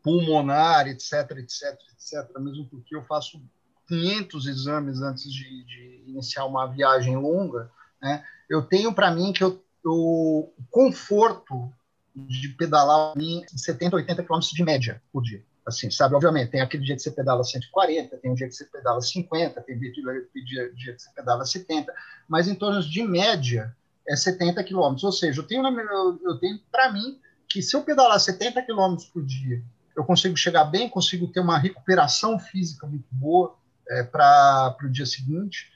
pulmonar, 0.02 0.88
etc, 0.88 1.30
etc, 1.38 1.78
etc, 1.92 2.38
mesmo 2.38 2.66
porque 2.68 2.96
eu 2.96 3.04
faço 3.04 3.40
500 3.86 4.46
exames 4.46 5.02
antes 5.02 5.32
de, 5.32 5.64
de 5.64 6.04
iniciar 6.06 6.46
uma 6.46 6.66
viagem 6.66 7.16
longa, 7.16 7.70
né, 8.00 8.24
eu 8.48 8.62
tenho 8.62 8.92
para 8.92 9.10
mim 9.10 9.32
que 9.32 9.44
eu, 9.44 9.62
o 9.84 10.52
conforto 10.70 11.72
de 12.14 12.48
pedalar 12.50 13.14
em 13.16 13.46
70, 13.46 13.96
80 13.96 14.22
quilômetros 14.22 14.52
de 14.52 14.64
média 14.64 15.02
por 15.12 15.22
dia. 15.22 15.42
Assim, 15.64 15.90
sabe? 15.90 16.14
Obviamente, 16.14 16.50
tem 16.50 16.60
aquele 16.60 16.82
dia 16.82 16.96
que 16.96 17.02
você 17.02 17.10
pedala 17.10 17.44
140, 17.44 18.16
tem 18.16 18.30
um 18.30 18.34
dia 18.34 18.48
que 18.48 18.54
você 18.54 18.64
pedala 18.64 19.00
50, 19.00 19.60
tem 19.60 19.78
dia, 19.78 19.92
que 19.92 20.98
você 20.98 21.10
pedala 21.14 21.44
70, 21.44 21.92
mas 22.26 22.48
em 22.48 22.54
torno 22.54 22.82
de 22.82 23.02
média 23.04 23.76
é 24.10 24.16
70 24.16 24.62
quilômetros. 24.64 25.04
Ou 25.04 25.12
seja, 25.12 25.40
eu 25.40 25.46
tenho, 25.46 25.64
eu, 25.66 26.20
eu 26.24 26.38
tenho 26.38 26.58
para 26.70 26.92
mim 26.92 27.18
que 27.48 27.62
se 27.62 27.76
eu 27.76 27.82
pedalar 27.82 28.18
70 28.18 28.60
quilômetros 28.62 29.08
por 29.08 29.24
dia, 29.24 29.62
eu 29.96 30.04
consigo 30.04 30.36
chegar 30.36 30.64
bem, 30.64 30.88
consigo 30.88 31.28
ter 31.28 31.40
uma 31.40 31.58
recuperação 31.58 32.38
física 32.38 32.86
muito 32.86 33.06
boa 33.10 33.54
é, 33.88 34.02
para 34.02 34.76
o 34.82 34.88
dia 34.88 35.06
seguinte. 35.06 35.72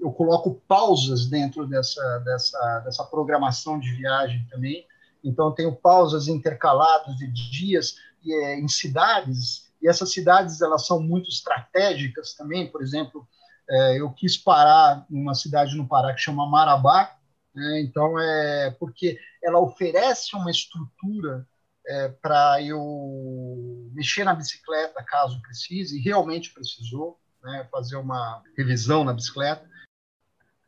Eu 0.00 0.12
coloco 0.12 0.62
pausas 0.68 1.26
dentro 1.26 1.66
dessa, 1.66 2.18
dessa, 2.20 2.82
dessa 2.84 3.04
programação 3.04 3.80
de 3.80 3.92
viagem 3.92 4.46
também. 4.50 4.86
Então, 5.24 5.46
eu 5.46 5.52
tenho 5.52 5.74
pausas 5.74 6.28
intercaladas 6.28 7.16
de 7.16 7.26
dias 7.50 7.96
é, 8.24 8.58
em 8.58 8.68
cidades, 8.68 9.72
e 9.80 9.88
essas 9.88 10.12
cidades 10.12 10.60
elas 10.60 10.86
são 10.86 11.00
muito 11.00 11.28
estratégicas 11.28 12.34
também. 12.34 12.70
Por 12.70 12.82
exemplo, 12.82 13.26
é, 13.68 14.00
eu 14.00 14.10
quis 14.10 14.36
parar 14.36 15.04
numa 15.10 15.34
cidade 15.34 15.76
no 15.76 15.86
Pará 15.86 16.14
que 16.14 16.20
chama 16.20 16.48
Marabá, 16.48 17.16
né? 17.54 17.80
então 17.82 18.18
é 18.18 18.70
porque 18.78 19.18
ela 19.42 19.60
oferece 19.60 20.34
uma 20.34 20.50
estrutura 20.50 21.46
é, 21.86 22.08
para 22.08 22.62
eu 22.62 23.90
mexer 23.92 24.24
na 24.24 24.34
bicicleta 24.34 25.02
caso 25.04 25.40
precise, 25.42 25.98
e 25.98 26.02
realmente 26.02 26.52
precisou, 26.52 27.18
né? 27.42 27.66
fazer 27.70 27.96
uma 27.96 28.42
revisão 28.56 29.04
na 29.04 29.12
bicicleta. 29.12 29.68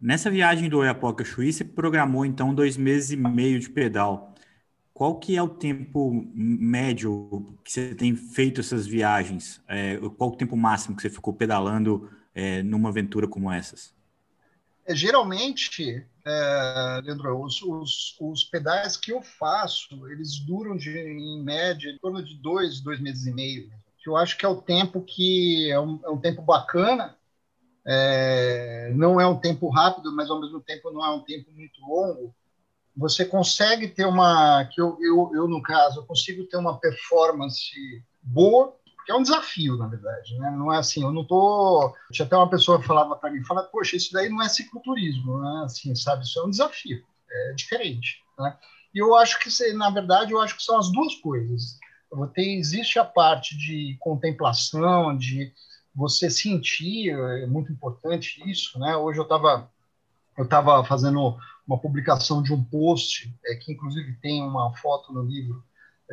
Nessa 0.01 0.31
viagem 0.31 0.69
do 0.69 0.79
Oiapoque 0.79 1.25
Chuí, 1.25 1.53
você 1.53 1.65
programou 1.65 2.27
então 2.27 2.55
dois 2.55 2.77
meses 2.77 3.13
e 3.13 3.17
meio 3.17 3.59
de 3.59 3.71
pedal. 3.71 4.35
Qual 4.93 5.19
que 5.19 5.37
é 5.37 5.43
o 5.43 5.49
tempo 5.49 6.13
médio 6.35 7.59
que 7.65 7.73
você 7.73 7.95
tem 7.95 8.15
feito 8.15 8.61
essas 8.61 8.87
viagens? 8.87 9.63
É, 9.67 9.99
qual 10.17 10.31
o 10.31 10.37
tempo 10.37 10.57
máximo 10.57 10.95
que 10.95 11.03
você 11.03 11.11
ficou 11.11 11.33
pedalando 11.33 12.11
é, 12.35 12.63
numa 12.63 12.91
aventura 12.91 13.27
como 13.27 13.51
essas? 13.51 13.95
É, 14.87 14.95
geralmente, 14.95 16.07
é, 16.27 17.01
Leandro, 17.03 17.43
os, 17.43 17.63
os, 17.63 18.17
os, 18.21 18.45
pedais 18.45 18.97
que 18.97 19.13
eu 19.13 19.23
faço, 19.23 20.07
eles 20.09 20.39
duram 20.41 20.77
de, 20.77 20.91
em 20.91 21.43
média 21.43 21.91
em 21.91 21.99
torno 21.99 22.23
de 22.23 22.35
dois, 22.37 22.81
dois 22.81 23.01
meses 23.01 23.27
e 23.27 23.33
meio. 23.33 23.71
Que 24.03 24.09
eu 24.09 24.17
acho 24.17 24.37
que 24.37 24.45
é 24.45 24.49
o 24.49 24.61
tempo 24.61 25.01
que 25.01 25.71
é 25.71 25.81
um, 25.81 26.01
é 26.05 26.11
um 26.11 26.19
tempo 26.19 26.43
bacana. 26.43 27.17
É, 27.87 28.93
não 28.95 29.21
é 29.21 29.27
um 29.27 29.39
tempo 29.39 29.69
rápido, 29.69 30.15
mas 30.15 30.31
ao 30.31 30.41
mesmo 30.41 30.61
tempo 30.61 30.91
não 30.91 31.05
é 31.05 31.11
um 31.11 31.21
tempo 31.21 31.51
muito 31.53 31.81
longo 31.83 32.35
você 32.97 33.25
consegue 33.25 33.89
ter 33.89 34.07
uma, 34.07 34.65
que 34.67 34.81
eu, 34.81 34.97
eu, 35.01 35.31
eu 35.35 35.49
no 35.49 35.61
caso, 35.61 36.01
eu 36.01 36.07
consigo 36.07 36.45
ter 36.45 36.57
uma 36.57 36.79
performance 36.79 37.75
boa, 38.23 38.77
porque 39.05 39.13
é 39.13 39.15
um 39.15 39.23
desafio, 39.23 39.77
na 39.77 39.87
verdade, 39.87 40.39
né? 40.39 40.51
Não 40.53 40.73
é 40.73 40.79
assim, 40.79 41.03
eu 41.03 41.13
não 41.13 41.27
tô... 41.27 41.95
Tinha 42.11 42.25
até 42.25 42.35
uma 42.35 42.49
pessoa 42.49 42.81
que 42.81 42.87
falava 42.87 43.15
para 43.15 43.31
mim, 43.31 43.45
fala, 43.45 43.63
poxa, 43.65 43.97
isso 43.97 44.11
daí 44.15 44.31
não 44.31 44.43
é 44.43 44.49
cicloturismo, 44.49 45.41
né? 45.43 45.63
Assim, 45.67 45.95
sabe, 45.95 46.25
isso 46.25 46.41
é 46.41 46.45
um 46.45 46.51
desafio, 46.51 47.05
é 47.31 47.53
diferente, 47.53 48.23
né? 48.39 48.57
E 48.95 48.99
eu 48.99 49.15
acho 49.15 49.39
que, 49.41 49.73
na 49.75 49.91
verdade, 49.91 50.33
eu 50.33 50.41
acho 50.41 50.57
que 50.57 50.63
são 50.63 50.79
as 50.79 50.91
duas 50.91 51.17
coisas. 51.17 51.79
Tem, 52.33 52.59
existe 52.59 52.99
a 52.99 53.05
parte 53.05 53.59
de 53.59 53.95
contemplação, 54.01 55.15
de 55.15 55.53
você 55.95 56.31
sentir, 56.31 57.11
é 57.11 57.47
muito 57.47 57.71
importante 57.71 58.43
isso, 58.51 58.79
né? 58.79 58.97
Hoje 58.97 59.19
eu 59.19 59.25
estava 59.25 59.71
eu 60.37 60.45
estava 60.45 60.83
fazendo 60.85 61.37
uma 61.67 61.79
publicação 61.79 62.43
de 62.43 62.53
um 62.53 62.65
post, 62.65 63.33
é, 63.47 63.55
que 63.55 63.73
inclusive 63.73 64.17
tem 64.21 64.43
uma 64.43 64.75
foto 64.77 65.13
no 65.13 65.23
livro 65.23 65.63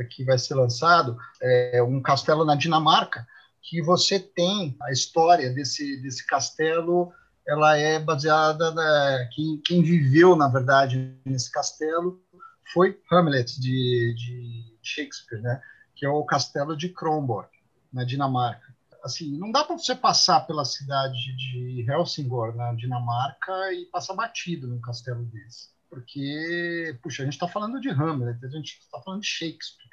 que 0.04 0.24
vai 0.24 0.38
ser 0.38 0.56
lançado, 0.56 1.18
é, 1.42 1.82
um 1.84 2.02
castelo 2.02 2.46
na 2.46 2.56
Dinamarca, 2.56 3.26
que 3.62 3.82
você 3.82 4.20
tem 4.20 4.76
a 4.82 4.92
história 4.92 5.50
desse, 5.52 6.02
desse 6.02 6.26
castelo, 6.26 7.12
ela 7.48 7.78
é 7.78 8.00
baseada 8.00 8.72
na, 8.72 9.30
quem, 9.34 9.62
quem 9.66 9.82
viveu 9.84 10.36
na 10.36 10.48
verdade 10.48 11.16
nesse 11.26 11.52
castelo 11.52 12.22
foi 12.74 13.00
Hamlet 13.12 13.60
de, 13.60 14.16
de 14.16 14.78
Shakespeare, 14.82 15.42
né? 15.42 15.62
Que 15.96 16.06
é 16.06 16.10
o 16.10 16.24
castelo 16.24 16.76
de 16.76 16.90
Kronborg 16.90 17.50
na 17.92 18.04
Dinamarca 18.04 18.72
assim, 19.04 19.38
não 19.38 19.52
dá 19.52 19.64
para 19.64 19.78
você 19.78 19.96
passar 19.96 20.42
pela 20.42 20.66
cidade 20.66 21.36
de 21.36 21.86
Helsingor, 21.90 22.56
na 22.56 22.74
Dinamarca, 22.74 23.74
e 23.74 23.86
passar 23.86 24.14
batido 24.14 24.68
num 24.68 24.80
castelo 24.80 25.24
desse. 25.26 25.71
Porque, 25.92 26.98
puxa, 27.04 27.22
a 27.22 27.26
gente 27.26 27.34
está 27.34 27.50
falando 27.50 27.82
de 27.82 27.90
Hamlet, 27.90 28.44
a 28.46 28.48
gente 28.48 28.80
está 28.80 29.02
falando 29.02 29.20
de 29.20 29.28
Shakespeare, 29.28 29.90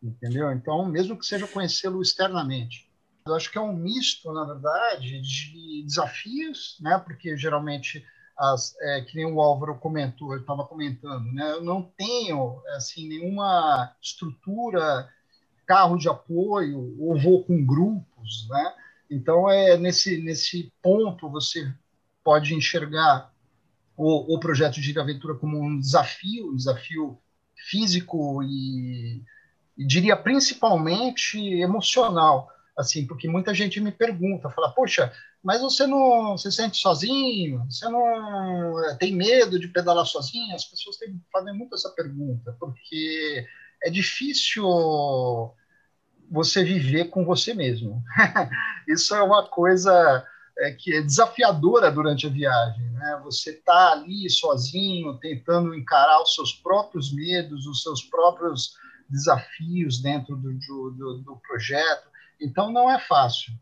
entendeu? 0.00 0.52
Então, 0.52 0.86
mesmo 0.86 1.18
que 1.18 1.26
seja 1.26 1.48
conhecê-lo 1.48 2.00
externamente. 2.00 2.88
Eu 3.26 3.34
acho 3.34 3.50
que 3.50 3.58
é 3.58 3.60
um 3.60 3.74
misto, 3.74 4.32
na 4.32 4.44
verdade, 4.44 5.20
de 5.20 5.82
desafios, 5.84 6.78
né? 6.80 6.96
Porque 6.98 7.36
geralmente 7.36 8.06
as, 8.38 8.76
é, 8.80 9.00
que 9.00 9.16
nem 9.16 9.26
o 9.26 9.40
Álvaro 9.40 9.76
comentou, 9.80 10.32
ele 10.32 10.42
estava 10.42 10.64
comentando, 10.64 11.24
né? 11.32 11.50
Eu 11.50 11.64
não 11.64 11.82
tenho 11.82 12.62
assim 12.76 13.08
nenhuma 13.08 13.92
estrutura 14.00 15.08
carro 15.66 15.98
de 15.98 16.08
apoio 16.08 16.96
ou 17.00 17.18
vou 17.18 17.44
com 17.44 17.66
grupos, 17.66 18.46
né? 18.48 18.74
Então 19.10 19.50
é 19.50 19.76
nesse 19.76 20.22
nesse 20.22 20.72
ponto 20.80 21.28
você 21.28 21.74
pode 22.22 22.54
enxergar 22.54 23.32
o, 23.98 24.36
o 24.36 24.38
projeto 24.38 24.80
de 24.80 24.96
aventura 24.96 25.34
como 25.34 25.60
um 25.60 25.80
desafio, 25.80 26.52
um 26.52 26.56
desafio 26.56 27.18
físico 27.68 28.40
e, 28.44 29.24
e 29.76 29.84
diria 29.84 30.16
principalmente 30.16 31.36
emocional, 31.60 32.48
assim, 32.76 33.04
porque 33.04 33.28
muita 33.28 33.52
gente 33.52 33.80
me 33.80 33.90
pergunta, 33.90 34.50
fala, 34.50 34.70
poxa, 34.70 35.12
mas 35.42 35.60
você 35.60 35.84
não 35.84 36.38
se 36.38 36.50
sente 36.52 36.76
sozinho? 36.76 37.66
Você 37.68 37.88
não 37.88 38.84
eh, 38.84 38.96
tem 38.96 39.14
medo 39.14 39.58
de 39.58 39.66
pedalar 39.66 40.06
sozinho? 40.06 40.54
As 40.54 40.64
pessoas 40.64 40.96
têm, 40.96 41.20
fazem 41.32 41.54
muito 41.54 41.74
essa 41.74 41.90
pergunta, 41.90 42.56
porque 42.60 43.44
é 43.82 43.90
difícil 43.90 44.64
você 46.30 46.62
viver 46.62 47.06
com 47.06 47.24
você 47.24 47.52
mesmo. 47.52 48.00
Isso 48.86 49.12
é 49.12 49.22
uma 49.22 49.44
coisa 49.48 50.24
é, 50.58 50.72
que 50.72 50.94
é 50.94 51.02
desafiadora 51.02 51.90
durante 51.90 52.26
a 52.26 52.30
viagem. 52.30 52.84
Né? 52.90 53.20
Você 53.24 53.50
está 53.50 53.92
ali 53.92 54.28
sozinho, 54.28 55.18
tentando 55.18 55.74
encarar 55.74 56.22
os 56.22 56.34
seus 56.34 56.52
próprios 56.52 57.14
medos, 57.14 57.66
os 57.66 57.82
seus 57.82 58.02
próprios 58.02 58.74
desafios 59.08 60.00
dentro 60.02 60.36
do, 60.36 60.52
do, 60.90 61.18
do 61.18 61.36
projeto. 61.46 62.08
Então, 62.40 62.72
não 62.72 62.90
é 62.90 62.98
fácil. 62.98 63.52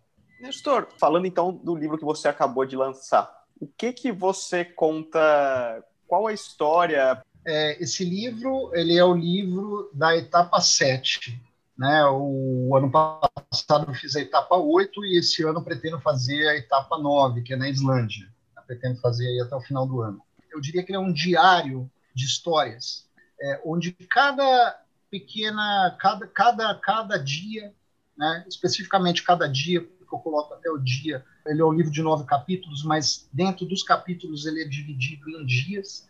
Nestor, 0.41 0.88
falando 0.99 1.26
então 1.26 1.53
do 1.53 1.75
livro 1.75 1.97
que 1.97 2.05
você 2.05 2.29
acabou 2.29 2.67
de 2.67 2.76
lançar, 2.76 3.31
o 3.59 3.67
que 3.67 3.93
que 3.93 4.12
você 4.12 4.65
conta? 4.65 5.83
Qual 6.07 6.26
a 6.26 6.33
história? 6.33 7.23
É, 7.47 7.83
esse 7.83 8.05
livro, 8.05 8.71
ele 8.75 8.97
é 8.97 9.05
o 9.05 9.15
livro 9.15 9.91
da 9.95 10.17
etapa 10.17 10.61
7, 10.61 11.41
né? 11.76 12.04
O 12.06 12.75
ano 12.76 12.90
passado 12.90 13.87
eu 13.88 13.95
fiz 13.95 14.16
a 14.16 14.21
etapa 14.21 14.56
8 14.56 15.04
e 15.04 15.18
esse 15.18 15.42
ano 15.45 15.62
pretendo 15.62 16.00
fazer 16.00 16.49
a 16.49 16.56
etapa 16.56 16.99
9, 16.99 17.42
que 17.42 17.52
é 17.52 17.56
na 17.56 17.68
Islândia. 17.68 18.26
Eu 18.56 18.62
pretendo 18.62 19.00
fazer 19.00 19.26
aí 19.26 19.40
até 19.40 19.54
o 19.54 19.61
final 19.61 19.87
do 19.87 20.00
ano. 20.00 20.23
Eu 20.50 20.61
diria 20.61 20.83
que 20.83 20.90
ele 20.90 20.97
é 20.97 21.00
um 21.00 21.12
diário 21.12 21.90
de 22.14 22.25
histórias, 22.25 23.06
é, 23.40 23.61
onde 23.64 23.92
cada 23.92 24.80
pequena, 25.11 25.95
cada, 26.00 26.26
cada, 26.26 26.75
cada 26.76 27.18
dia, 27.18 27.75
né? 28.16 28.45
especificamente 28.49 29.23
cada 29.23 29.47
dia, 29.47 29.83
porque 29.83 30.14
eu 30.14 30.18
coloco 30.18 30.54
até 30.54 30.71
o 30.71 30.78
dia, 30.78 31.25
ele 31.47 31.61
é 31.61 31.64
um 31.64 31.73
livro 31.73 31.92
de 31.92 32.02
nove 32.02 32.25
capítulos, 32.25 32.83
mas 32.83 33.28
dentro 33.33 33.66
dos 33.66 33.83
capítulos 33.83 34.47
ele 34.47 34.62
é 34.62 34.68
dividido 34.68 35.28
em 35.30 35.45
dias, 35.45 36.09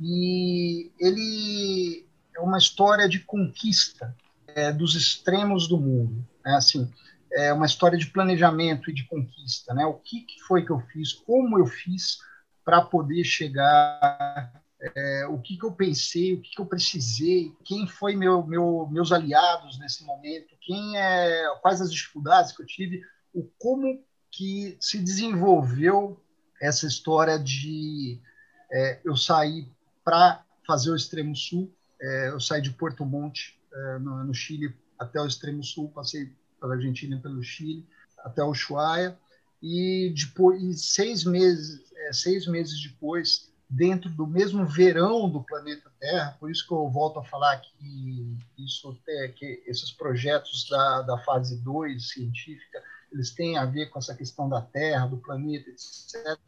e 0.00 0.92
ele 1.00 2.06
é 2.36 2.40
uma 2.40 2.58
história 2.58 3.08
de 3.08 3.20
conquista, 3.20 4.14
é, 4.58 4.72
dos 4.72 4.94
extremos 4.96 5.68
do 5.68 5.78
mundo. 5.78 6.26
É 6.44 6.54
assim, 6.54 6.90
é 7.32 7.52
uma 7.52 7.66
história 7.66 7.96
de 7.96 8.10
planejamento 8.10 8.90
e 8.90 8.94
de 8.94 9.06
conquista. 9.06 9.72
Né? 9.72 9.86
O 9.86 9.94
que, 9.94 10.22
que 10.22 10.40
foi 10.40 10.64
que 10.64 10.70
eu 10.70 10.80
fiz, 10.80 11.12
como 11.12 11.58
eu 11.58 11.66
fiz 11.66 12.18
para 12.64 12.82
poder 12.82 13.24
chegar, 13.24 14.52
é, 14.80 15.26
o 15.28 15.38
que, 15.38 15.56
que 15.56 15.64
eu 15.64 15.72
pensei, 15.72 16.34
o 16.34 16.40
que, 16.40 16.50
que 16.50 16.60
eu 16.60 16.66
precisei, 16.66 17.52
quem 17.64 17.86
foi 17.86 18.16
meu, 18.16 18.44
meu, 18.44 18.88
meus 18.90 19.12
aliados 19.12 19.78
nesse 19.78 20.04
momento, 20.04 20.56
quem 20.60 20.98
é, 20.98 21.44
quais 21.62 21.80
as 21.80 21.92
dificuldades 21.92 22.52
que 22.52 22.62
eu 22.62 22.66
tive, 22.66 23.00
o 23.32 23.44
como 23.58 24.02
que 24.30 24.76
se 24.80 24.98
desenvolveu 24.98 26.20
essa 26.60 26.86
história 26.86 27.38
de 27.38 28.20
é, 28.70 29.00
eu 29.04 29.16
sair 29.16 29.70
para 30.04 30.44
fazer 30.66 30.90
o 30.90 30.96
extremo 30.96 31.34
sul, 31.34 31.72
é, 32.00 32.28
eu 32.28 32.40
saí 32.40 32.60
de 32.60 32.70
Porto 32.70 33.04
Monte, 33.04 33.57
é, 33.78 33.98
no, 33.98 34.24
no, 34.24 34.34
Chile, 34.34 34.74
até 34.98 35.20
o 35.20 35.26
extremo 35.26 35.62
sul, 35.62 35.90
passei 35.90 36.32
pela 36.60 36.74
Argentina 36.74 37.16
e 37.16 37.20
pelo 37.20 37.42
Chile, 37.42 37.86
até 38.18 38.42
Ushuaia, 38.42 39.18
e 39.62 40.12
depois, 40.16 40.84
seis 40.94 41.24
meses, 41.24 41.92
é, 41.94 42.12
seis 42.12 42.46
meses 42.46 42.80
depois, 42.82 43.52
dentro 43.68 44.08
do 44.10 44.26
mesmo 44.26 44.64
verão 44.66 45.28
do 45.28 45.42
planeta 45.42 45.90
Terra, 46.00 46.36
por 46.40 46.50
isso 46.50 46.66
que 46.66 46.72
eu 46.72 46.88
volto 46.88 47.18
a 47.18 47.24
falar 47.24 47.58
que, 47.58 48.36
isso, 48.56 48.96
é, 49.06 49.28
que 49.28 49.62
esses 49.66 49.90
projetos 49.90 50.66
da, 50.68 51.02
da 51.02 51.18
fase 51.18 51.62
2 51.62 52.08
científica, 52.08 52.82
eles 53.12 53.30
têm 53.30 53.58
a 53.58 53.64
ver 53.64 53.86
com 53.90 53.98
essa 53.98 54.14
questão 54.14 54.48
da 54.48 54.60
Terra, 54.60 55.06
do 55.06 55.18
planeta, 55.18 55.68
etc. 55.70 56.38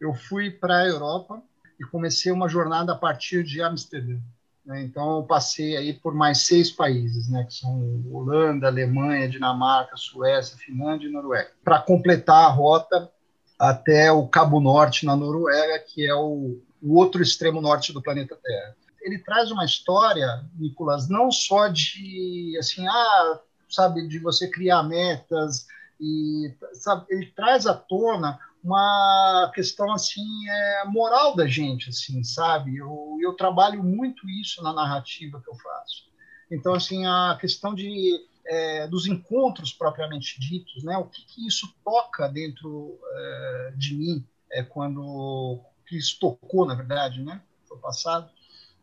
Eu 0.00 0.14
fui 0.14 0.50
para 0.50 0.78
a 0.78 0.86
Europa 0.86 1.42
e 1.78 1.84
comecei 1.84 2.32
uma 2.32 2.48
jornada 2.48 2.92
a 2.92 2.96
partir 2.96 3.42
de 3.44 3.60
Amsterdã. 3.60 4.18
Né? 4.64 4.82
Então, 4.82 5.18
eu 5.18 5.22
passei 5.24 5.76
aí 5.76 5.92
por 5.92 6.14
mais 6.14 6.46
seis 6.46 6.70
países, 6.70 7.28
né? 7.28 7.44
que 7.44 7.54
são 7.54 8.02
Holanda, 8.10 8.66
Alemanha, 8.66 9.28
Dinamarca, 9.28 9.96
Suécia, 9.96 10.56
Finlândia 10.56 11.08
e 11.08 11.12
Noruega, 11.12 11.50
para 11.64 11.80
completar 11.80 12.44
a 12.44 12.48
rota 12.48 13.10
até 13.58 14.10
o 14.10 14.26
Cabo 14.26 14.60
Norte, 14.60 15.06
na 15.06 15.14
Noruega, 15.14 15.78
que 15.78 16.06
é 16.06 16.14
o, 16.14 16.60
o 16.82 16.96
outro 16.96 17.22
extremo 17.22 17.60
norte 17.60 17.92
do 17.92 18.02
planeta 18.02 18.36
Terra. 18.42 18.76
Ele 19.00 19.18
traz 19.18 19.50
uma 19.50 19.64
história, 19.64 20.44
Nicolas, 20.56 21.08
não 21.08 21.30
só 21.30 21.68
de, 21.68 22.56
assim, 22.58 22.86
ah, 22.86 23.40
sabe, 23.68 24.06
de 24.06 24.18
você 24.18 24.48
criar 24.48 24.82
metas, 24.82 25.66
e 26.00 26.52
sabe, 26.72 27.06
ele 27.10 27.26
traz 27.26 27.66
à 27.66 27.74
tona 27.74 28.38
uma 28.62 29.50
questão 29.54 29.92
assim 29.92 30.24
é, 30.48 30.84
moral 30.86 31.34
da 31.34 31.46
gente 31.46 31.90
assim 31.90 32.22
sabe? 32.22 32.76
Eu, 32.76 33.18
eu 33.20 33.34
trabalho 33.34 33.82
muito 33.82 34.28
isso 34.28 34.62
na 34.62 34.72
narrativa 34.72 35.40
que 35.40 35.50
eu 35.50 35.56
faço. 35.56 36.04
Então 36.50 36.74
assim 36.74 37.04
a 37.04 37.36
questão 37.40 37.74
de 37.74 38.24
é, 38.46 38.86
dos 38.86 39.06
encontros 39.06 39.72
propriamente 39.72 40.38
ditos 40.38 40.84
né? 40.84 40.96
O 40.96 41.06
que, 41.06 41.24
que 41.24 41.46
isso 41.46 41.74
toca 41.84 42.28
dentro 42.28 42.98
é, 43.04 43.72
de 43.76 43.94
mim 43.94 44.26
é 44.50 44.62
quando 44.62 45.60
que 45.86 45.96
isso 45.96 46.18
tocou 46.20 46.64
na 46.64 46.74
verdade 46.74 47.22
né? 47.22 47.42
Foi 47.66 47.78
passado 47.78 48.30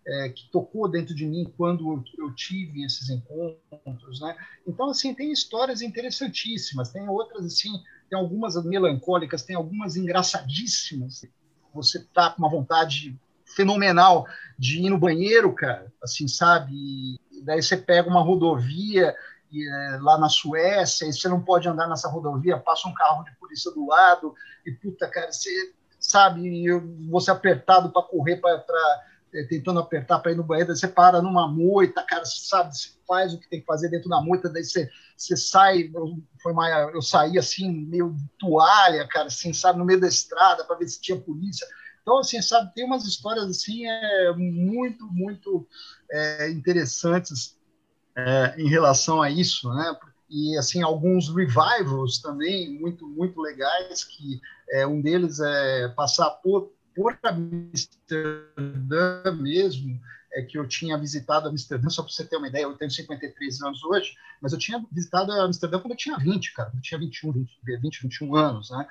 é, 0.05 0.29
que 0.29 0.50
tocou 0.50 0.89
dentro 0.89 1.13
de 1.13 1.25
mim 1.25 1.51
quando 1.55 1.91
eu, 1.91 2.25
eu, 2.25 2.33
tive 2.33 2.83
esses 2.83 3.09
encontros, 3.09 4.19
né? 4.19 4.36
Então 4.67 4.89
assim 4.89 5.13
tem 5.13 5.31
histórias 5.31 5.81
interessantíssimas, 5.81 6.91
tem 6.91 7.07
outras 7.07 7.45
assim 7.45 7.71
tem 8.09 8.17
algumas 8.17 8.61
melancólicas, 8.65 9.43
tem 9.43 9.55
algumas 9.55 9.95
engraçadíssimas. 9.95 11.25
Você 11.73 12.03
tá 12.13 12.31
com 12.31 12.39
uma 12.39 12.49
vontade 12.49 13.17
fenomenal 13.55 14.25
de 14.57 14.79
ir 14.79 14.89
no 14.89 14.97
banheiro, 14.97 15.53
cara, 15.53 15.91
assim, 16.03 16.27
sabe? 16.27 16.73
E 16.73 17.41
daí 17.43 17.61
você 17.61 17.77
pega 17.77 18.09
uma 18.09 18.21
rodovia 18.21 19.15
e, 19.51 19.67
é, 19.67 19.97
lá 20.01 20.17
na 20.17 20.29
Suécia 20.29 21.05
e 21.05 21.13
você 21.13 21.27
não 21.27 21.41
pode 21.41 21.67
andar 21.67 21.87
nessa 21.87 22.09
rodovia, 22.09 22.57
passa 22.57 22.87
um 22.87 22.93
carro 22.93 23.23
de 23.23 23.35
polícia 23.37 23.71
do 23.71 23.85
lado 23.87 24.33
e 24.65 24.71
puta, 24.71 25.07
cara, 25.07 25.31
você 25.31 25.73
sabe, 25.99 26.67
você 27.09 27.29
apertado 27.29 27.91
para 27.91 28.03
correr 28.03 28.37
para 28.37 28.63
tentando 29.48 29.79
apertar 29.79 30.19
para 30.19 30.31
ir 30.31 30.36
no 30.36 30.43
banheiro, 30.43 30.75
você 30.75 30.87
para 30.87 31.22
numa 31.22 31.48
moita, 31.48 32.03
cara, 32.03 32.25
você 32.25 32.48
sabe, 32.48 32.75
você 32.75 32.89
faz 33.07 33.33
o 33.33 33.39
que 33.39 33.50
tem 33.50 33.59
que 33.59 33.65
fazer 33.65 33.89
dentro 33.89 34.09
da 34.09 34.22
moita, 34.22 34.50
daí 34.50 34.63
você, 34.63 34.89
você 35.15 35.35
sai, 35.35 35.89
eu, 35.94 36.18
foi 36.42 36.51
uma, 36.51 36.70
eu 36.94 37.01
saí 37.01 37.37
assim, 37.37 37.72
meio 37.72 38.15
toalha, 38.37 39.07
cara, 39.07 39.27
assim, 39.27 39.53
sabe, 39.53 39.79
no 39.79 39.85
meio 39.85 40.00
da 40.00 40.07
estrada 40.07 40.63
para 40.63 40.77
ver 40.77 40.87
se 40.87 41.01
tinha 41.01 41.20
polícia. 41.20 41.68
Então, 42.01 42.20
assim, 42.20 42.42
sabe, 42.42 42.74
tem 42.74 42.85
umas 42.85 43.05
histórias 43.05 43.46
assim 43.46 43.85
é, 43.85 44.33
muito, 44.35 45.05
muito 45.11 45.68
é, 46.11 46.50
interessantes 46.50 47.55
é, 48.15 48.55
em 48.57 48.68
relação 48.68 49.22
a 49.22 49.29
isso, 49.29 49.72
né? 49.74 49.96
E 50.29 50.55
assim 50.57 50.83
alguns 50.83 51.27
revivals 51.33 52.20
também 52.20 52.79
muito, 52.79 53.07
muito 53.07 53.42
legais 53.42 54.03
que 54.03 54.39
é, 54.72 54.85
um 54.85 55.01
deles 55.01 55.39
é 55.39 55.87
passar 55.89 56.29
por 56.29 56.72
por 56.95 57.17
Amsterdã 57.23 58.51
mesmo, 59.35 59.99
é 60.33 60.41
que 60.43 60.57
eu 60.57 60.67
tinha 60.67 60.97
visitado 60.97 61.47
Amsterdã, 61.47 61.89
só 61.89 62.03
para 62.03 62.11
você 62.11 62.25
ter 62.25 62.37
uma 62.37 62.47
ideia, 62.47 62.63
eu 62.63 62.77
tenho 62.77 62.91
53 62.91 63.61
anos 63.61 63.83
hoje, 63.83 64.15
mas 64.41 64.53
eu 64.53 64.59
tinha 64.59 64.83
visitado 64.91 65.31
Amsterdã 65.31 65.79
quando 65.79 65.91
eu 65.91 65.97
tinha 65.97 66.17
20, 66.17 66.53
cara, 66.53 66.71
eu 66.73 66.81
tinha 66.81 66.99
21, 66.99 67.31
20, 67.31 67.59
20 67.81 68.01
21 68.03 68.35
anos, 68.35 68.69
né? 68.69 68.87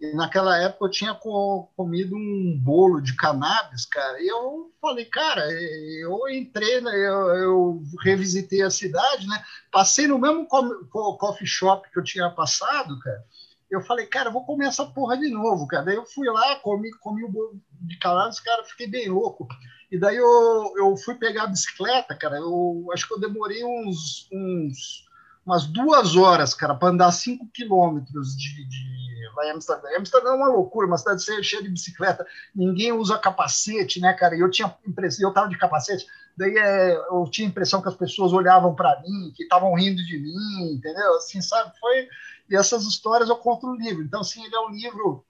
E 0.00 0.14
naquela 0.14 0.56
época 0.56 0.86
eu 0.86 0.90
tinha 0.90 1.14
comido 1.14 2.16
um 2.16 2.58
bolo 2.58 3.02
de 3.02 3.14
cannabis, 3.14 3.84
cara, 3.84 4.20
e 4.20 4.26
eu 4.26 4.72
falei, 4.80 5.04
cara, 5.04 5.46
eu 5.52 6.26
entrei, 6.30 6.80
né, 6.80 6.90
eu, 6.90 7.28
eu 7.36 7.82
revisitei 8.02 8.62
a 8.62 8.70
cidade, 8.70 9.26
né? 9.26 9.44
Passei 9.70 10.06
no 10.06 10.18
mesmo 10.18 10.46
coffee 10.46 11.46
shop 11.46 11.88
que 11.90 11.98
eu 11.98 12.02
tinha 12.04 12.30
passado, 12.30 12.98
cara, 13.00 13.22
eu 13.70 13.80
falei, 13.82 14.06
cara, 14.06 14.30
vou 14.30 14.44
comer 14.44 14.66
essa 14.66 14.84
porra 14.84 15.16
de 15.16 15.30
novo, 15.30 15.66
cara. 15.66 15.84
Daí 15.84 15.96
eu 15.96 16.04
fui 16.04 16.28
lá, 16.28 16.56
comi, 16.56 16.90
comi 16.98 17.24
o 17.24 17.30
bolo 17.30 17.60
de 17.80 17.98
calados, 17.98 18.40
cara, 18.40 18.64
fiquei 18.64 18.86
bem 18.86 19.08
louco. 19.08 19.46
E 19.90 19.98
daí 19.98 20.16
eu, 20.16 20.72
eu 20.76 20.96
fui 20.96 21.14
pegar 21.14 21.44
a 21.44 21.48
bicicleta, 21.48 22.14
cara. 22.14 22.36
Eu 22.36 22.88
acho 22.92 23.06
que 23.06 23.14
eu 23.14 23.20
demorei 23.20 23.64
uns, 23.64 24.28
uns 24.32 25.08
umas 25.44 25.66
duas 25.66 26.16
horas, 26.16 26.54
cara, 26.54 26.74
para 26.74 26.88
andar 26.88 27.10
cinco 27.12 27.48
quilômetros 27.52 28.36
de, 28.36 28.68
de 28.68 28.90
lá 29.36 29.46
em 29.46 29.50
Amsterdã. 29.52 29.88
Amsterdã 29.96 30.30
é 30.30 30.34
uma 30.34 30.48
loucura, 30.48 30.86
uma 30.86 30.98
cidade 30.98 31.22
cheia 31.42 31.62
de 31.62 31.68
bicicleta, 31.68 32.26
ninguém 32.54 32.92
usa 32.92 33.18
capacete, 33.18 34.00
né, 34.00 34.12
cara? 34.12 34.36
E 34.36 34.40
eu 34.40 34.50
tinha 34.50 34.74
impressão, 34.86 35.28
eu 35.28 35.34
tava 35.34 35.48
de 35.48 35.58
capacete, 35.58 36.06
daí 36.36 36.56
é, 36.56 36.96
eu 37.10 37.28
tinha 37.30 37.48
a 37.48 37.50
impressão 37.50 37.82
que 37.82 37.88
as 37.88 37.96
pessoas 37.96 38.32
olhavam 38.32 38.74
para 38.74 39.00
mim, 39.00 39.32
que 39.34 39.42
estavam 39.42 39.74
rindo 39.74 40.04
de 40.04 40.18
mim, 40.18 40.74
entendeu? 40.74 41.16
Assim, 41.16 41.40
sabe? 41.40 41.72
Foi 41.80 42.08
e 42.50 42.56
essas 42.56 42.84
histórias 42.84 43.28
eu 43.28 43.36
conto 43.36 43.66
no 43.66 43.76
livro. 43.76 44.02
Então, 44.02 44.20
assim, 44.20 44.44
ele 44.44 44.54
é 44.54 44.60
um 44.60 44.70
livro 44.70 45.24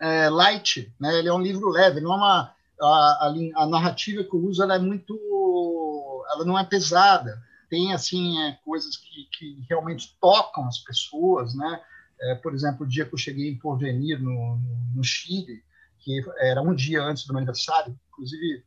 é, 0.00 0.28
light, 0.30 0.92
né? 0.98 1.18
Ele 1.18 1.28
é 1.28 1.32
um 1.32 1.40
livro 1.40 1.68
leve, 1.68 2.00
não 2.00 2.12
é 2.12 2.16
uma 2.16 2.54
a, 2.80 2.86
a, 2.86 3.62
a 3.62 3.66
narrativa 3.66 4.24
que 4.24 4.34
eu 4.34 4.40
uso, 4.40 4.62
é 4.64 4.78
muito, 4.78 5.14
ela 6.32 6.44
não 6.44 6.58
é 6.58 6.64
pesada. 6.64 7.40
Tem 7.68 7.92
assim 7.92 8.38
é, 8.40 8.58
coisas 8.64 8.96
que, 8.96 9.28
que 9.32 9.66
realmente 9.68 10.16
tocam 10.20 10.66
as 10.66 10.78
pessoas, 10.78 11.54
né? 11.54 11.80
É, 12.20 12.34
por 12.36 12.54
exemplo, 12.54 12.84
o 12.84 12.88
dia 12.88 13.04
que 13.04 13.14
eu 13.14 13.18
cheguei 13.18 13.50
em 13.50 13.58
Porvenir, 13.58 14.20
no, 14.20 14.58
no 14.94 15.04
Chile, 15.04 15.62
que 15.98 16.24
era 16.38 16.60
um 16.62 16.74
dia 16.74 17.02
antes 17.02 17.24
do 17.26 17.32
meu 17.32 17.38
aniversário, 17.38 17.98
inclusive 18.08 18.64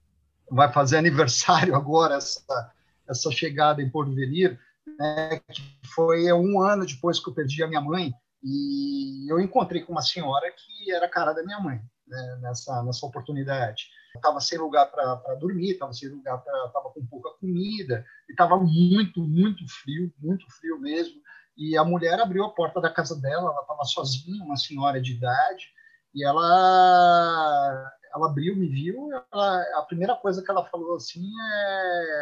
vai 0.49 0.71
fazer 0.71 0.97
aniversário 0.99 1.75
agora 1.75 2.15
essa 2.15 2.71
essa 3.07 3.31
chegada 3.31 3.81
em 3.81 3.89
Porvenir, 3.89 4.59
né, 4.97 5.39
que 5.51 5.61
foi 5.93 6.31
um 6.33 6.61
ano 6.61 6.85
depois 6.85 7.19
que 7.19 7.29
eu 7.29 7.33
perdi 7.33 7.63
a 7.63 7.67
minha 7.67 7.81
mãe, 7.81 8.13
e 8.43 9.31
eu 9.31 9.39
encontrei 9.39 9.81
com 9.83 9.91
uma 9.91 10.01
senhora 10.01 10.51
que 10.51 10.91
era 10.91 11.09
cara 11.09 11.33
da 11.33 11.43
minha 11.43 11.59
mãe 11.59 11.81
né, 12.07 12.39
nessa, 12.41 12.83
nessa 12.83 13.05
oportunidade. 13.05 13.87
Estava 14.15 14.39
sem 14.39 14.57
lugar 14.57 14.85
para 14.85 15.35
dormir, 15.35 15.71
estava 15.71 15.91
sem 15.93 16.09
lugar 16.09 16.37
estava 16.37 16.89
com 16.91 17.05
pouca 17.07 17.31
comida, 17.39 18.05
e 18.29 18.31
estava 18.31 18.57
muito, 18.57 19.19
muito 19.21 19.65
frio, 19.67 20.13
muito 20.19 20.45
frio 20.59 20.79
mesmo. 20.79 21.19
E 21.57 21.77
a 21.77 21.83
mulher 21.83 22.19
abriu 22.19 22.45
a 22.45 22.53
porta 22.53 22.79
da 22.79 22.89
casa 22.89 23.19
dela, 23.19 23.51
ela 23.51 23.61
estava 23.61 23.83
sozinha, 23.83 24.43
uma 24.43 24.57
senhora 24.57 25.01
de 25.01 25.13
idade, 25.13 25.65
e 26.13 26.23
ela 26.23 27.91
ela 28.13 28.27
abriu, 28.27 28.55
me 28.55 28.69
viu, 28.69 29.09
ela, 29.11 29.61
a 29.77 29.81
primeira 29.81 30.15
coisa 30.15 30.41
que 30.41 30.49
ela 30.49 30.63
falou 30.65 30.95
assim 30.95 31.29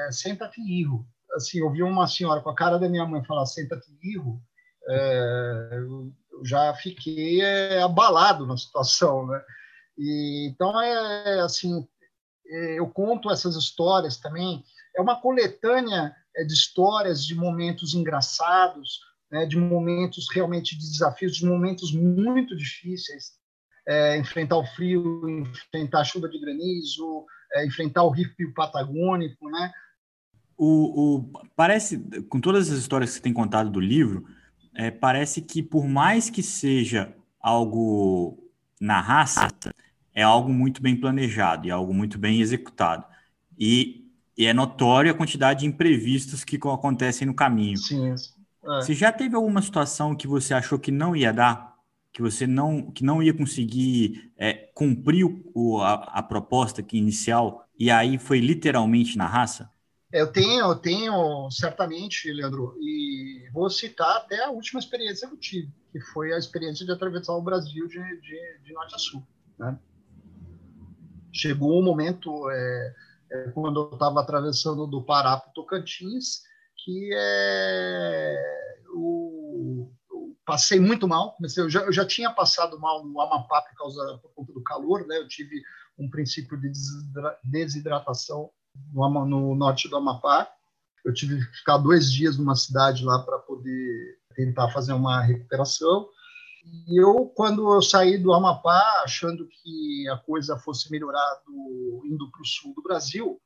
é 0.08 0.10
senta 0.12 0.46
aqui, 0.46 0.62
Irro 0.62 1.06
assim, 1.36 1.62
ouvir 1.62 1.84
uma 1.84 2.08
senhora 2.08 2.42
com 2.42 2.50
a 2.50 2.56
cara 2.56 2.78
da 2.78 2.90
minha 2.90 3.06
mãe 3.06 3.24
falar 3.24 3.46
senta-te 3.46 3.92
irro, 4.02 4.42
é, 4.90 5.70
eu 5.74 6.14
já 6.44 6.74
fiquei 6.74 7.42
é, 7.42 7.82
abalado 7.82 8.46
na 8.46 8.58
situação, 8.58 9.26
né? 9.28 9.42
E, 9.98 10.48
então, 10.50 10.80
é 10.82 11.40
assim, 11.42 11.88
é, 12.48 12.80
eu 12.80 12.88
conto 12.90 13.32
essas 13.32 13.56
histórias 13.56 14.18
também, 14.18 14.64
é 14.96 15.02
uma 15.02 15.20
coletânea 15.20 16.16
é, 16.36 16.44
de 16.44 16.54
histórias, 16.54 17.26
de 17.26 17.36
momentos 17.36 17.94
engraçados, 17.94 19.00
né, 19.32 19.46
de 19.46 19.58
momentos 19.58 20.28
realmente 20.32 20.78
de 20.78 20.90
desafios, 20.90 21.36
de 21.36 21.46
momentos 21.46 21.92
muito 21.92 22.56
difíceis, 22.56 23.32
é, 23.88 24.18
enfrentar 24.18 24.58
o 24.58 24.66
frio, 24.66 25.28
enfrentar 25.28 26.02
a 26.02 26.04
chuva 26.04 26.30
de 26.30 26.40
granizo, 26.40 27.26
é, 27.56 27.66
enfrentar 27.66 28.04
o 28.04 28.10
rio 28.10 28.30
patagônico, 28.56 29.50
né? 29.50 29.72
O, 30.64 31.16
o, 31.18 31.30
parece, 31.58 31.98
com 32.30 32.40
todas 32.40 32.72
as 32.72 32.80
histórias 32.80 33.10
que 33.10 33.18
você 33.18 33.22
tem 33.22 33.34
contado 33.34 33.70
do 33.70 33.82
livro, 33.82 34.26
é, 34.74 34.90
parece 34.90 35.42
que 35.42 35.62
por 35.62 35.86
mais 35.86 36.30
que 36.30 36.42
seja 36.42 37.14
algo 37.42 38.38
na 38.80 39.02
raça, 39.02 39.50
é 40.16 40.24
algo 40.24 40.54
muito 40.54 40.82
bem 40.82 40.96
planejado 40.96 41.68
e 41.68 41.72
algo 41.72 41.94
muito 41.94 42.18
bem 42.18 42.40
executado. 42.40 43.04
E, 43.60 44.06
e 44.38 44.46
é 44.46 44.54
notória 44.54 45.12
a 45.12 45.16
quantidade 45.16 45.62
de 45.62 45.66
imprevistos 45.66 46.46
que 46.46 46.56
acontecem 46.56 47.28
no 47.28 47.34
caminho. 47.34 47.78
Sim. 47.78 48.12
É. 48.12 48.16
Você 48.82 48.94
já 48.94 49.12
teve 49.12 49.36
alguma 49.36 49.62
situação 49.62 50.16
que 50.16 50.28
você 50.28 50.54
achou 50.54 50.80
que 50.80 50.92
não 50.92 51.14
ia 51.14 51.34
dar? 51.34 51.74
Que 52.14 52.22
você 52.22 52.48
não, 52.48 52.90
que 52.90 53.04
não 53.04 53.22
ia 53.22 53.34
conseguir 53.34 54.32
é, 54.38 54.54
cumprir 54.74 55.26
o, 55.54 55.82
a, 55.82 55.94
a 55.94 56.24
proposta 56.24 56.82
que 56.82 56.98
inicial 56.98 57.68
e 57.78 57.92
aí 57.92 58.18
foi 58.18 58.40
literalmente 58.40 59.18
na 59.18 59.28
raça? 59.28 59.73
Eu 60.14 60.32
tenho, 60.32 60.68
eu 60.68 60.76
tenho, 60.76 61.50
certamente, 61.50 62.32
Leandro, 62.32 62.78
e 62.80 63.50
vou 63.52 63.68
citar 63.68 64.18
até 64.18 64.44
a 64.44 64.52
última 64.52 64.80
experiência 64.80 65.28
que 65.28 65.34
eu 65.34 65.40
tive, 65.40 65.74
que 65.92 66.00
foi 66.00 66.32
a 66.32 66.38
experiência 66.38 66.86
de 66.86 66.92
atravessar 66.92 67.34
o 67.34 67.42
Brasil 67.42 67.88
de, 67.88 67.98
de, 68.22 68.60
de 68.64 68.74
norte 68.74 68.94
a 68.94 69.00
sul. 69.00 69.26
Né? 69.58 69.76
Chegou 71.34 71.80
um 71.80 71.84
momento, 71.84 72.48
é, 72.52 72.96
é, 73.32 73.52
quando 73.56 73.80
eu 73.80 73.90
estava 73.92 74.22
atravessando 74.22 74.86
do 74.86 75.02
Pará 75.02 75.38
para 75.38 75.52
Tocantins, 75.52 76.44
que 76.86 77.10
é, 77.12 78.38
o, 78.94 79.92
passei 80.46 80.80
muito 80.80 81.08
mal. 81.08 81.32
Comecei, 81.32 81.64
eu, 81.64 81.70
já, 81.72 81.82
eu 81.82 81.92
já 81.92 82.06
tinha 82.06 82.30
passado 82.30 82.80
mal 82.80 83.04
no 83.04 83.20
Amapá 83.20 83.64
por 83.64 83.76
causa 83.76 84.20
por 84.22 84.32
conta 84.36 84.54
do 84.54 84.62
calor, 84.62 85.08
né? 85.08 85.18
Eu 85.18 85.28
tive 85.28 85.60
um 85.98 86.08
princípio 86.08 86.56
de 86.62 86.72
desidratação 87.44 88.52
no, 88.94 89.26
no 89.26 89.56
norte 89.56 89.90
do 89.90 89.98
Amapá. 89.98 90.50
Eu 91.04 91.14
tive 91.14 91.38
que 91.38 91.58
ficar 91.58 91.78
dois 91.78 92.12
dias 92.12 92.38
numa 92.38 92.56
cidade 92.56 93.04
lá 93.04 93.20
para 93.20 93.40
poder 93.40 94.20
tentar 94.36 94.70
fazer 94.70 94.94
uma 94.94 95.22
recuperação. 95.22 96.08
E 96.88 97.02
eu, 97.02 97.32
quando 97.36 97.74
eu 97.74 97.82
saí 97.82 98.18
do 98.18 98.34
Amapá, 98.34 99.04
achando 99.04 99.48
que 99.48 100.08
a 100.10 100.18
coisa 100.18 100.58
fosse 100.58 100.90
melhorar 100.90 101.42
do, 101.46 102.04
indo 102.06 102.32
para 102.32 102.42
o 102.42 102.46
sul 102.46 102.74
do 102.74 102.82
Brasil, 102.82 103.40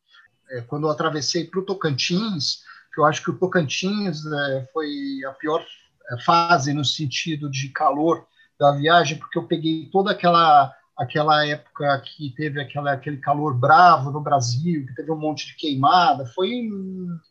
é, 0.51 0.61
quando 0.61 0.85
eu 0.85 0.91
atravessei 0.91 1.45
para 1.45 1.59
o 1.59 1.65
Tocantins, 1.65 2.61
que 2.93 3.01
eu 3.01 3.05
acho 3.05 3.23
que 3.23 3.31
o 3.31 3.37
Tocantins 3.37 4.25
é, 4.25 4.69
foi 4.71 4.89
a 5.27 5.31
pior 5.33 5.65
é, 6.11 6.21
fase 6.21 6.73
no 6.73 6.85
sentido 6.85 7.49
de 7.49 7.69
calor 7.69 8.25
da 8.59 8.71
viagem, 8.73 9.17
porque 9.17 9.37
eu 9.37 9.47
peguei 9.47 9.89
toda 9.91 10.11
aquela 10.11 10.73
aquela 10.97 11.45
época 11.45 12.01
que 12.03 12.33
teve 12.35 12.59
aquela, 12.59 12.91
aquele 12.91 13.17
calor 13.17 13.53
bravo 13.53 14.11
no 14.11 14.19
Brasil, 14.19 14.85
que 14.87 14.95
teve 14.95 15.11
um 15.11 15.17
monte 15.17 15.47
de 15.47 15.55
queimada, 15.55 16.25
foi 16.25 16.69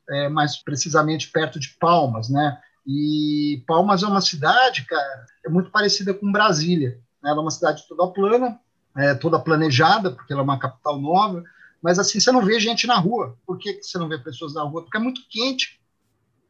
é, 0.08 0.28
mais 0.28 0.56
precisamente 0.56 1.30
perto 1.30 1.58
de 1.58 1.70
Palmas, 1.80 2.30
né? 2.30 2.58
E 2.86 3.64
Palmas 3.66 4.04
é 4.04 4.06
uma 4.06 4.20
cidade, 4.20 4.84
cara, 4.84 5.26
é 5.44 5.48
muito 5.48 5.70
parecida 5.70 6.14
com 6.14 6.30
Brasília. 6.30 7.00
Né? 7.20 7.30
Ela 7.30 7.38
é 7.38 7.42
uma 7.42 7.50
cidade 7.50 7.84
toda 7.88 8.12
plana, 8.12 8.60
é, 8.96 9.14
toda 9.14 9.40
planejada, 9.40 10.12
porque 10.12 10.32
ela 10.32 10.42
é 10.42 10.44
uma 10.44 10.58
capital 10.58 11.00
nova, 11.00 11.42
mas 11.82 11.98
assim, 11.98 12.20
você 12.20 12.30
não 12.30 12.42
vê 12.42 12.60
gente 12.60 12.86
na 12.86 12.96
rua. 12.96 13.36
Por 13.44 13.58
que 13.58 13.82
você 13.82 13.98
não 13.98 14.08
vê 14.08 14.18
pessoas 14.18 14.54
na 14.54 14.62
rua? 14.62 14.82
Porque 14.82 14.96
é 14.96 15.00
muito 15.00 15.22
quente 15.28 15.80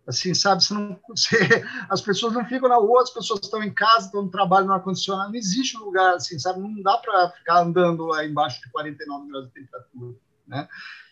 assim, 0.06 0.34
sabe? 0.34 0.62
Você 0.62 0.74
não, 0.74 0.98
você, 1.08 1.64
as 1.88 2.00
pessoas 2.00 2.32
não 2.32 2.44
ficam 2.44 2.68
na 2.68 2.76
rua, 2.76 3.02
as 3.02 3.10
pessoas 3.10 3.40
estão 3.42 3.62
em 3.62 3.72
casa, 3.72 4.06
estão 4.06 4.22
no 4.22 4.30
trabalho 4.30 4.66
no 4.66 4.72
ar-condicionado, 4.72 5.30
não 5.30 5.38
existe 5.38 5.76
lugar 5.76 6.14
assim, 6.14 6.38
sabe? 6.38 6.60
Não 6.60 6.82
dá 6.82 6.96
para 6.98 7.30
ficar 7.30 7.62
andando 7.62 8.06
lá 8.06 8.24
embaixo 8.24 8.60
de 8.60 8.70
49 8.70 9.28
graus 9.28 9.46
de 9.46 9.52
temperatura, 9.52 10.14
né? 10.46 10.68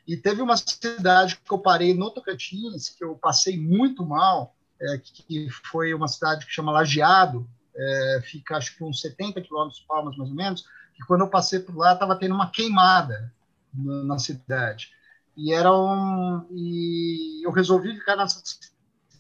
E 0.06 0.16
teve 0.16 0.42
uma 0.42 0.56
cidade 0.56 1.36
que 1.36 1.52
eu 1.52 1.58
parei 1.58 1.94
no 1.94 2.10
Tocantins, 2.10 2.90
que 2.90 3.02
eu 3.02 3.16
passei 3.16 3.58
muito 3.58 4.04
mal, 4.04 4.54
é, 4.80 4.98
que 4.98 5.48
foi 5.70 5.94
uma 5.94 6.08
cidade 6.08 6.44
que 6.44 6.52
chama 6.52 6.72
Lajeado, 6.72 7.48
é, 7.74 8.20
fica 8.22 8.56
acho 8.56 8.76
que 8.76 8.84
uns 8.84 9.00
70 9.00 9.40
quilômetros 9.40 9.80
de 9.80 9.86
Palmas, 9.86 10.16
mais 10.16 10.30
ou 10.30 10.36
menos, 10.36 10.62
que 10.94 11.04
quando 11.06 11.22
eu 11.22 11.30
passei 11.30 11.58
por 11.58 11.74
lá 11.74 11.94
estava 11.94 12.16
tendo 12.16 12.34
uma 12.34 12.50
queimada 12.50 13.32
na, 13.72 14.04
na 14.04 14.18
cidade. 14.18 14.90
E 15.36 15.52
era 15.52 15.72
um, 15.72 16.46
e 16.52 17.44
eu 17.44 17.50
resolvi 17.50 17.94
ficar 17.98 18.14
nessa 18.14 18.40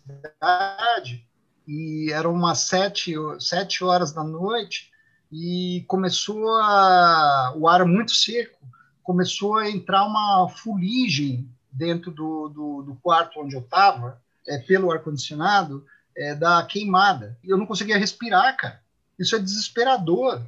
cidade 0.04 1.26
e 1.66 2.10
eram 2.12 2.32
umas 2.32 2.60
sete, 2.60 3.14
sete 3.40 3.82
horas 3.82 4.12
da 4.12 4.22
noite 4.22 4.90
e 5.32 5.84
começou 5.88 6.48
a, 6.56 7.54
o 7.56 7.66
ar 7.66 7.84
muito 7.84 8.12
seco, 8.12 8.58
começou 9.02 9.56
a 9.56 9.68
entrar 9.68 10.04
uma 10.04 10.48
fuligem 10.48 11.48
dentro 11.72 12.10
do, 12.10 12.48
do, 12.48 12.82
do 12.82 12.94
quarto 12.96 13.40
onde 13.40 13.54
eu 13.54 13.60
estava, 13.60 14.22
é, 14.46 14.58
pelo 14.58 14.92
ar-condicionado, 14.92 15.84
é, 16.16 16.34
da 16.34 16.64
queimada. 16.64 17.36
Eu 17.42 17.56
não 17.56 17.66
conseguia 17.66 17.98
respirar, 17.98 18.56
cara. 18.56 18.80
Isso 19.18 19.34
é 19.34 19.38
desesperador, 19.38 20.42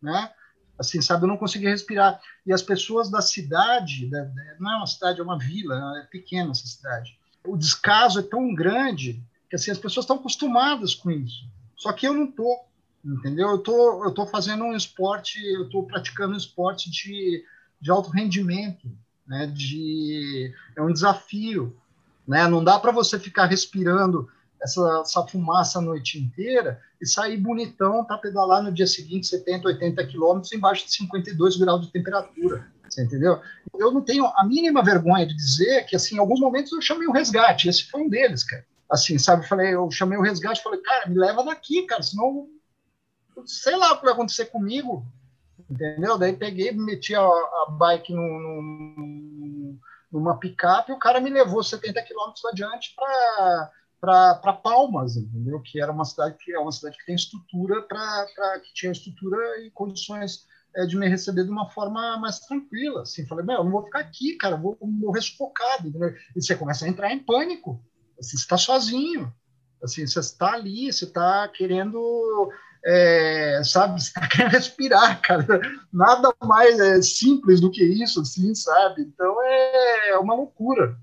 né? 0.00 0.30
Assim, 0.78 1.02
sabe, 1.02 1.24
eu 1.24 1.28
não 1.28 1.36
conseguia 1.36 1.68
respirar. 1.68 2.18
E 2.46 2.52
as 2.52 2.62
pessoas 2.62 3.10
da 3.10 3.20
cidade, 3.20 4.08
da, 4.08 4.30
não 4.58 4.72
é 4.72 4.76
uma 4.76 4.86
cidade, 4.86 5.20
é 5.20 5.22
uma 5.22 5.38
vila, 5.38 6.00
é 6.02 6.06
pequena 6.06 6.52
essa 6.52 6.66
cidade 6.66 7.19
o 7.44 7.56
descaso 7.56 8.20
é 8.20 8.22
tão 8.22 8.54
grande 8.54 9.22
que 9.48 9.56
assim, 9.56 9.70
as 9.70 9.78
pessoas 9.78 10.04
estão 10.04 10.16
acostumadas 10.16 10.94
com 10.94 11.10
isso. 11.10 11.44
Só 11.76 11.92
que 11.92 12.06
eu 12.06 12.14
não 12.14 12.26
tô, 12.26 12.60
entendeu? 13.04 13.48
Eu 13.48 13.58
tô, 13.58 14.10
tô 14.12 14.26
fazendo 14.26 14.64
um 14.64 14.76
esporte, 14.76 15.38
eu 15.54 15.68
tô 15.68 15.82
praticando 15.82 16.34
um 16.34 16.36
esporte 16.36 16.90
de, 16.90 17.44
de 17.80 17.90
alto 17.90 18.10
rendimento, 18.10 18.90
né? 19.26 19.46
De 19.46 20.54
é 20.76 20.82
um 20.82 20.92
desafio, 20.92 21.76
né? 22.26 22.46
Não 22.46 22.62
dá 22.62 22.78
para 22.78 22.92
você 22.92 23.18
ficar 23.18 23.46
respirando 23.46 24.28
essa, 24.62 25.00
essa 25.00 25.26
fumaça 25.26 25.78
a 25.78 25.82
noite 25.82 26.18
inteira 26.18 26.80
e 27.00 27.06
sair 27.06 27.38
bonitão 27.38 28.04
para 28.04 28.18
pedalar 28.18 28.62
no 28.62 28.70
dia 28.70 28.86
seguinte 28.86 29.26
70, 29.26 29.68
80 29.68 30.06
quilômetros 30.06 30.52
embaixo 30.52 30.84
de 30.84 30.92
52 30.92 31.56
graus 31.56 31.86
de 31.86 31.92
temperatura. 31.92 32.70
Você 32.90 33.04
entendeu? 33.04 33.40
Eu 33.78 33.92
não 33.92 34.02
tenho 34.02 34.26
a 34.26 34.44
mínima 34.44 34.82
vergonha 34.82 35.26
de 35.26 35.34
dizer 35.34 35.86
que, 35.86 35.94
assim, 35.94 36.16
em 36.16 36.18
alguns 36.18 36.40
momentos 36.40 36.72
eu 36.72 36.82
chamei 36.82 37.06
o 37.06 37.12
resgate. 37.12 37.68
Esse 37.68 37.84
foi 37.84 38.02
um 38.02 38.08
deles, 38.08 38.42
cara. 38.42 38.66
Assim, 38.90 39.16
sabe? 39.16 39.44
Eu 39.44 39.48
falei, 39.48 39.74
eu 39.74 39.90
chamei 39.90 40.18
o 40.18 40.22
resgate, 40.22 40.62
falei, 40.62 40.80
cara, 40.80 41.08
me 41.08 41.16
leva 41.16 41.44
daqui, 41.44 41.82
cara, 41.86 42.02
senão 42.02 42.48
sei 43.46 43.76
lá 43.76 43.92
o 43.92 43.98
que 43.98 44.04
vai 44.04 44.12
acontecer 44.12 44.46
comigo, 44.46 45.06
entendeu? 45.70 46.18
Daí 46.18 46.36
peguei, 46.36 46.72
meti 46.72 47.14
a, 47.14 47.22
a 47.22 47.66
bike 47.70 48.12
numa 50.12 50.38
picape 50.38 50.90
e 50.90 50.94
o 50.94 50.98
cara 50.98 51.20
me 51.20 51.30
levou 51.30 51.62
70 51.62 52.02
quilômetros 52.02 52.44
adiante 52.44 52.94
para 52.96 53.70
para 54.00 54.54
Palmas, 54.54 55.16
entendeu? 55.16 55.60
Que 55.60 55.78
era 55.80 55.92
uma 55.92 56.06
cidade 56.06 56.34
que 56.42 56.52
é 56.52 56.58
uma 56.58 56.72
cidade 56.72 56.96
que 56.96 57.04
tem 57.04 57.14
estrutura 57.14 57.82
para 57.82 58.58
que 58.60 58.72
tinha 58.72 58.90
estrutura 58.90 59.36
e 59.62 59.70
condições 59.70 60.46
é, 60.76 60.86
de 60.86 60.96
me 60.96 61.08
receber 61.08 61.44
de 61.44 61.50
uma 61.50 61.68
forma 61.70 62.18
mais 62.18 62.40
tranquila. 62.40 63.02
Assim, 63.02 63.26
falei, 63.26 63.44
meu, 63.44 63.58
eu 63.58 63.64
não 63.64 63.70
vou 63.70 63.84
ficar 63.84 64.00
aqui, 64.00 64.36
cara, 64.36 64.56
vou 64.56 64.76
morrer 64.80 65.20
sufocado. 65.20 65.92
E 66.36 66.42
você 66.42 66.54
começa 66.54 66.84
a 66.84 66.88
entrar 66.88 67.12
em 67.12 67.18
pânico. 67.18 67.82
Assim, 68.18 68.36
você 68.36 68.42
está 68.42 68.56
sozinho. 68.56 69.32
Assim, 69.82 70.06
você 70.06 70.20
está 70.20 70.52
ali, 70.52 70.92
você 70.92 71.06
está 71.06 71.48
querendo, 71.48 72.50
é, 72.84 73.62
sabe, 73.64 74.00
você 74.00 74.08
está 74.08 74.26
querendo 74.28 74.52
respirar, 74.52 75.20
cara. 75.22 75.60
Nada 75.92 76.32
mais 76.42 76.78
é, 76.78 77.00
simples 77.00 77.60
do 77.60 77.70
que 77.70 77.82
isso, 77.82 78.20
assim, 78.20 78.54
sabe? 78.54 79.02
Então 79.02 79.42
é, 79.42 80.10
é 80.10 80.18
uma 80.18 80.34
loucura. 80.34 80.98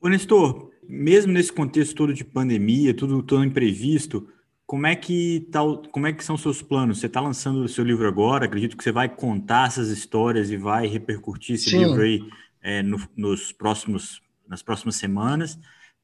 Ô, 0.00 0.08
Nestor, 0.08 0.70
mesmo 0.82 1.32
nesse 1.32 1.52
contexto 1.52 1.94
todo 1.94 2.14
de 2.14 2.24
pandemia, 2.24 2.94
tudo 2.94 3.22
todo 3.22 3.44
imprevisto, 3.44 4.28
como 4.66 4.86
é 4.86 4.96
que 4.96 5.48
tá, 5.52 5.60
como 5.90 6.06
é 6.06 6.12
que 6.12 6.24
são 6.24 6.36
seus 6.36 6.62
planos? 6.62 6.98
Você 6.98 7.06
está 7.06 7.20
lançando 7.20 7.62
o 7.62 7.68
seu 7.68 7.84
livro 7.84 8.06
agora? 8.08 8.46
Acredito 8.46 8.76
que 8.76 8.82
você 8.82 8.92
vai 8.92 9.08
contar 9.08 9.68
essas 9.68 9.88
histórias 9.88 10.50
e 10.50 10.56
vai 10.56 10.86
repercutir 10.86 11.56
esse 11.56 11.70
Sim. 11.70 11.84
livro 11.84 12.02
aí 12.02 12.22
é, 12.62 12.82
no, 12.82 12.98
nos 13.16 13.52
próximos, 13.52 14.22
nas 14.48 14.62
próximas 14.62 14.96
semanas. 14.96 15.58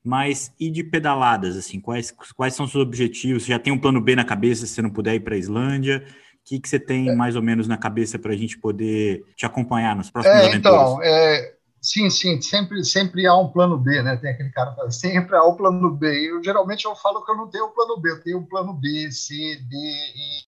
Mas 0.04 0.52
e 0.58 0.70
de 0.70 0.84
pedaladas 0.84 1.56
assim? 1.56 1.80
Quais, 1.80 2.10
quais 2.36 2.54
são 2.54 2.66
os 2.66 2.72
seus 2.72 2.82
objetivos? 2.82 3.44
Você 3.44 3.52
já 3.52 3.58
tem 3.58 3.72
um 3.72 3.78
plano 3.78 4.00
B 4.00 4.14
na 4.14 4.24
cabeça 4.24 4.66
se 4.66 4.74
você 4.74 4.82
não 4.82 4.90
puder 4.90 5.14
ir 5.14 5.20
para 5.20 5.34
a 5.34 5.38
Islândia? 5.38 6.04
O 6.06 6.48
que, 6.48 6.60
que 6.60 6.68
você 6.68 6.78
tem 6.78 7.10
é. 7.10 7.14
mais 7.14 7.36
ou 7.36 7.42
menos 7.42 7.68
na 7.68 7.76
cabeça 7.76 8.18
para 8.18 8.32
a 8.32 8.36
gente 8.36 8.58
poder 8.58 9.24
te 9.36 9.44
acompanhar 9.44 9.94
nos 9.94 10.10
próximos 10.10 10.38
é, 10.38 10.54
Então, 10.54 11.02
é, 11.02 11.57
Sim, 11.80 12.10
sim, 12.10 12.40
sempre, 12.40 12.84
sempre 12.84 13.26
há 13.26 13.36
um 13.36 13.48
plano 13.48 13.78
B, 13.78 14.02
né? 14.02 14.16
Tem 14.16 14.30
aquele 14.30 14.50
cara 14.50 14.70
que 14.70 14.76
fala, 14.76 14.90
sempre 14.90 15.36
há 15.36 15.44
o 15.44 15.52
um 15.52 15.56
plano 15.56 15.90
B. 15.94 16.30
Eu 16.30 16.42
geralmente 16.42 16.84
eu 16.84 16.94
falo 16.96 17.24
que 17.24 17.30
eu 17.30 17.36
não 17.36 17.48
tenho 17.48 17.66
um 17.66 17.70
plano 17.70 18.00
B, 18.00 18.10
eu 18.10 18.22
tenho 18.22 18.38
um 18.38 18.46
plano 18.46 18.74
B, 18.74 19.10
C, 19.12 19.34
D, 19.56 19.76
E, 19.76 20.40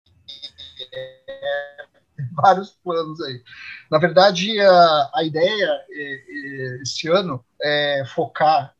e 2.18 2.26
vários 2.34 2.70
planos 2.82 3.20
aí. 3.20 3.42
Na 3.90 3.98
verdade, 3.98 4.60
a, 4.60 5.10
a 5.14 5.24
ideia 5.24 5.66
é, 5.90 6.14
é, 6.14 6.82
esse 6.82 7.08
ano 7.08 7.44
é 7.62 8.04
focar 8.06 8.74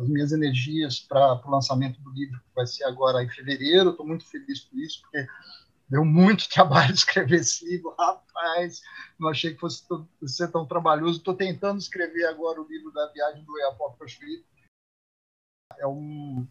as 0.00 0.08
minhas 0.08 0.32
energias 0.32 1.00
para 1.00 1.42
o 1.44 1.50
lançamento 1.50 2.00
do 2.00 2.10
livro, 2.10 2.38
que 2.38 2.54
vai 2.54 2.66
ser 2.66 2.84
agora 2.84 3.22
em 3.22 3.28
fevereiro. 3.28 3.90
Estou 3.90 4.06
muito 4.06 4.24
feliz 4.26 4.60
por 4.60 4.78
isso, 4.78 5.02
porque 5.02 5.26
Deu 5.90 6.04
muito 6.04 6.48
trabalho 6.48 6.94
escrever 6.94 7.40
esse 7.40 7.68
livro, 7.68 7.94
rapaz. 7.98 8.80
Não 9.18 9.28
achei 9.28 9.52
que 9.52 9.60
fosse 9.60 9.84
ser 10.26 10.50
tão 10.52 10.64
trabalhoso. 10.64 11.18
Estou 11.18 11.34
tentando 11.34 11.78
escrever 11.78 12.26
agora 12.26 12.60
o 12.60 12.68
livro 12.68 12.92
da 12.92 13.08
viagem 13.08 13.44
do 13.44 13.58
Eapó 13.58 13.90
Prosperito. 13.90 14.44
É, 15.78 15.86
um, 15.86 16.46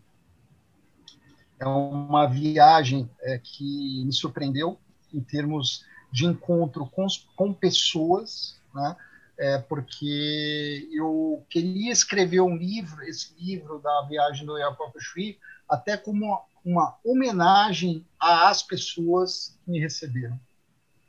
é 1.59 1.65
uma 1.65 2.27
viagem 2.27 3.09
é, 3.21 3.39
que 3.39 4.03
me 4.05 4.13
surpreendeu 4.13 4.79
em 5.13 5.21
termos 5.21 5.85
de 6.11 6.25
encontro 6.25 6.85
com, 6.87 7.05
com 7.35 7.53
pessoas, 7.53 8.59
né? 8.73 8.95
É 9.41 9.57
porque 9.57 10.89
eu 10.91 11.45
queria 11.49 11.93
escrever 11.93 12.41
um 12.41 12.57
livro, 12.57 13.01
esse 13.03 13.33
livro 13.39 13.79
da 13.79 14.01
viagem 14.01 14.45
do 14.45 14.57
Iapoca 14.57 14.99
Chuí, 14.99 15.39
até 15.67 15.95
como 15.95 16.37
uma, 16.63 16.97
homenagem 17.03 18.05
às 18.19 18.61
pessoas 18.61 19.57
que 19.63 19.71
me 19.71 19.79
receberam, 19.79 20.39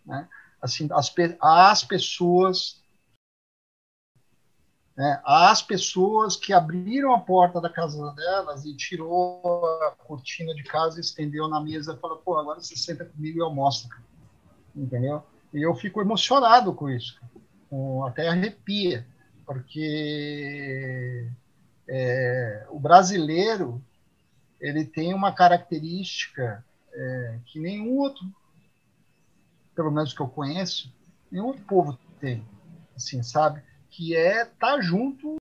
né? 0.04 0.28
Assim, 0.60 0.88
as, 0.92 1.12
às 1.40 1.84
pessoas 1.84 2.80
né, 5.00 5.18
pessoas 5.66 6.36
que 6.36 6.52
abriram 6.52 7.14
a 7.14 7.20
porta 7.20 7.58
da 7.58 7.70
casa 7.70 8.12
delas 8.12 8.66
e 8.66 8.76
tirou 8.76 9.66
a 9.82 9.92
cortina 9.92 10.54
de 10.54 10.62
casa, 10.62 11.00
estendeu 11.00 11.48
na 11.48 11.58
mesa 11.58 11.94
e 11.94 11.96
falou: 11.96 12.18
pô, 12.18 12.36
agora 12.36 12.60
você 12.60 12.76
senta 12.76 13.06
comigo 13.06 13.38
e 13.38 13.42
almoça. 13.42 13.88
Entendeu? 14.76 15.22
E 15.54 15.62
eu 15.64 15.74
fico 15.74 16.02
emocionado 16.02 16.74
com 16.74 16.90
isso, 16.90 17.18
até 18.06 18.28
arrepia, 18.28 19.06
porque 19.46 21.30
é, 21.88 22.66
o 22.68 22.78
brasileiro 22.78 23.82
ele 24.60 24.84
tem 24.84 25.14
uma 25.14 25.32
característica 25.32 26.64
é, 26.92 27.38
que 27.46 27.58
nenhum 27.58 27.96
outro, 27.98 28.24
pelo 29.74 29.90
menos 29.90 30.12
que 30.12 30.20
eu 30.20 30.28
conheço, 30.28 30.92
nenhum 31.30 31.46
outro 31.46 31.64
povo 31.64 31.98
tem, 32.20 32.44
assim, 32.94 33.22
sabe? 33.22 33.62
que 33.90 34.14
é 34.14 34.42
estar 34.42 34.76
tá 34.76 34.80
junto 34.80 35.36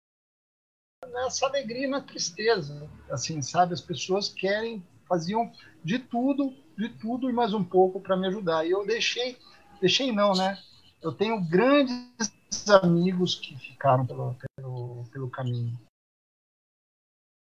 nessa 1.13 1.45
alegria 1.45 1.85
e 1.85 1.89
na 1.89 2.01
tristeza. 2.01 2.89
Assim, 3.09 3.41
sabe? 3.41 3.73
As 3.73 3.81
pessoas 3.81 4.27
querem, 4.27 4.83
faziam 5.07 5.51
de 5.83 5.99
tudo, 5.99 6.53
de 6.77 6.89
tudo 6.89 7.29
e 7.29 7.33
mais 7.33 7.53
um 7.53 7.63
pouco 7.63 8.01
para 8.01 8.17
me 8.17 8.27
ajudar. 8.27 8.65
E 8.65 8.71
eu 8.71 8.85
deixei, 8.85 9.37
deixei 9.79 10.11
não, 10.11 10.33
né? 10.33 10.57
Eu 11.01 11.13
tenho 11.13 11.39
grandes 11.41 12.33
amigos 12.83 13.35
que 13.35 13.57
ficaram 13.57 14.05
pelo, 14.05 14.35
pelo, 14.55 15.05
pelo 15.11 15.29
caminho. 15.29 15.79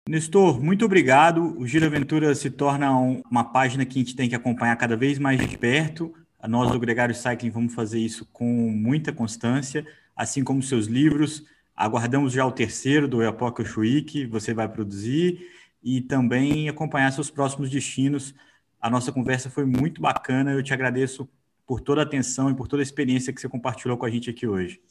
Nestor, 0.09 0.59
muito 0.59 0.85
obrigado. 0.85 1.55
O 1.55 1.67
Giro 1.67 1.85
Aventura 1.85 2.33
se 2.33 2.49
torna 2.49 2.91
um, 2.99 3.21
uma 3.29 3.43
página 3.43 3.85
que 3.85 3.99
a 3.99 4.01
gente 4.01 4.15
tem 4.15 4.27
que 4.27 4.33
acompanhar 4.33 4.75
cada 4.75 4.97
vez 4.97 5.19
mais 5.19 5.39
de 5.39 5.55
perto. 5.55 6.11
Nós 6.47 6.71
do 6.71 6.79
Gregário 6.79 7.13
Cycling 7.13 7.51
vamos 7.51 7.75
fazer 7.75 7.99
isso 7.99 8.25
com 8.33 8.71
muita 8.71 9.13
constância 9.13 9.85
assim 10.15 10.43
como 10.43 10.63
seus 10.63 10.87
livros. 10.87 11.45
Aguardamos 11.75 12.33
já 12.33 12.43
o 12.43 12.51
terceiro 12.51 13.07
do 13.07 13.21
Epoca 13.21 13.63
Chuí, 13.63 14.01
que 14.01 14.25
você 14.25 14.51
vai 14.51 14.67
produzir, 14.67 15.47
e 15.83 16.01
também 16.01 16.67
acompanhar 16.67 17.11
seus 17.11 17.29
próximos 17.29 17.69
destinos. 17.69 18.33
A 18.81 18.89
nossa 18.89 19.11
conversa 19.11 19.47
foi 19.47 19.63
muito 19.63 20.01
bacana. 20.01 20.53
Eu 20.53 20.63
te 20.63 20.73
agradeço 20.73 21.29
por 21.67 21.81
toda 21.81 22.01
a 22.01 22.03
atenção 22.03 22.49
e 22.49 22.55
por 22.55 22.67
toda 22.67 22.81
a 22.81 22.83
experiência 22.83 23.31
que 23.31 23.39
você 23.39 23.47
compartilhou 23.47 23.95
com 23.95 24.07
a 24.07 24.09
gente 24.09 24.27
aqui 24.27 24.47
hoje. 24.47 24.81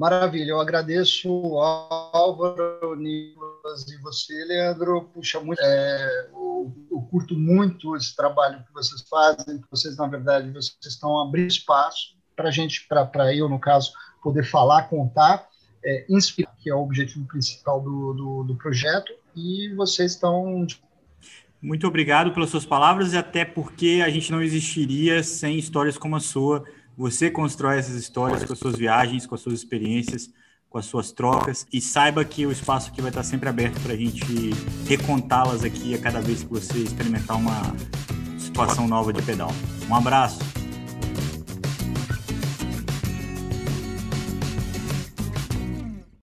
Maravilha, 0.00 0.52
eu 0.52 0.60
agradeço 0.62 1.28
Álvaro, 1.58 2.96
Nicolas 2.96 3.86
e 3.86 3.98
você, 3.98 4.32
Leandro. 4.46 5.10
Puxa, 5.12 5.38
muito, 5.40 5.60
é, 5.60 6.30
eu, 6.32 6.74
eu, 6.90 7.00
curto 7.10 7.38
muito 7.38 7.94
esse 7.94 8.16
trabalho 8.16 8.64
que 8.64 8.72
vocês 8.72 9.06
fazem, 9.06 9.58
que 9.58 9.70
vocês, 9.70 9.98
na 9.98 10.06
verdade, 10.06 10.50
vocês 10.52 10.78
estão 10.86 11.20
abrindo 11.20 11.50
espaço 11.50 12.16
para 12.34 12.48
a 12.48 12.50
gente, 12.50 12.88
para 12.88 13.34
eu, 13.34 13.46
no 13.46 13.58
caso, 13.58 13.92
poder 14.22 14.42
falar, 14.42 14.84
contar, 14.84 15.46
é, 15.84 16.06
inspirar, 16.08 16.56
que 16.62 16.70
é 16.70 16.74
o 16.74 16.80
objetivo 16.80 17.26
principal 17.26 17.82
do, 17.82 18.14
do, 18.14 18.44
do 18.44 18.56
projeto, 18.56 19.12
e 19.36 19.74
vocês 19.74 20.12
estão. 20.12 20.66
Muito 21.60 21.86
obrigado 21.86 22.32
pelas 22.32 22.48
suas 22.48 22.64
palavras 22.64 23.12
e 23.12 23.18
até 23.18 23.44
porque 23.44 24.00
a 24.02 24.08
gente 24.08 24.32
não 24.32 24.40
existiria 24.40 25.22
sem 25.22 25.58
histórias 25.58 25.98
como 25.98 26.16
a 26.16 26.20
sua. 26.20 26.64
Você 26.96 27.30
constrói 27.30 27.78
essas 27.78 27.94
histórias 27.94 28.44
com 28.44 28.52
as 28.52 28.58
suas 28.58 28.76
viagens, 28.76 29.26
com 29.26 29.34
as 29.34 29.40
suas 29.40 29.56
experiências, 29.56 30.30
com 30.68 30.78
as 30.78 30.86
suas 30.86 31.10
trocas 31.10 31.66
e 31.72 31.80
saiba 31.80 32.24
que 32.24 32.46
o 32.46 32.52
espaço 32.52 32.90
aqui 32.90 33.00
vai 33.00 33.10
estar 33.10 33.24
sempre 33.24 33.48
aberto 33.48 33.80
para 33.80 33.92
a 33.92 33.96
gente 33.96 34.24
recontá-las 34.86 35.64
aqui 35.64 35.94
a 35.94 35.98
cada 35.98 36.20
vez 36.20 36.44
que 36.44 36.48
você 36.48 36.78
experimentar 36.78 37.36
uma 37.36 37.74
situação 38.38 38.86
nova 38.86 39.12
de 39.12 39.20
pedal. 39.22 39.50
Um 39.88 39.94
abraço. 39.94 40.59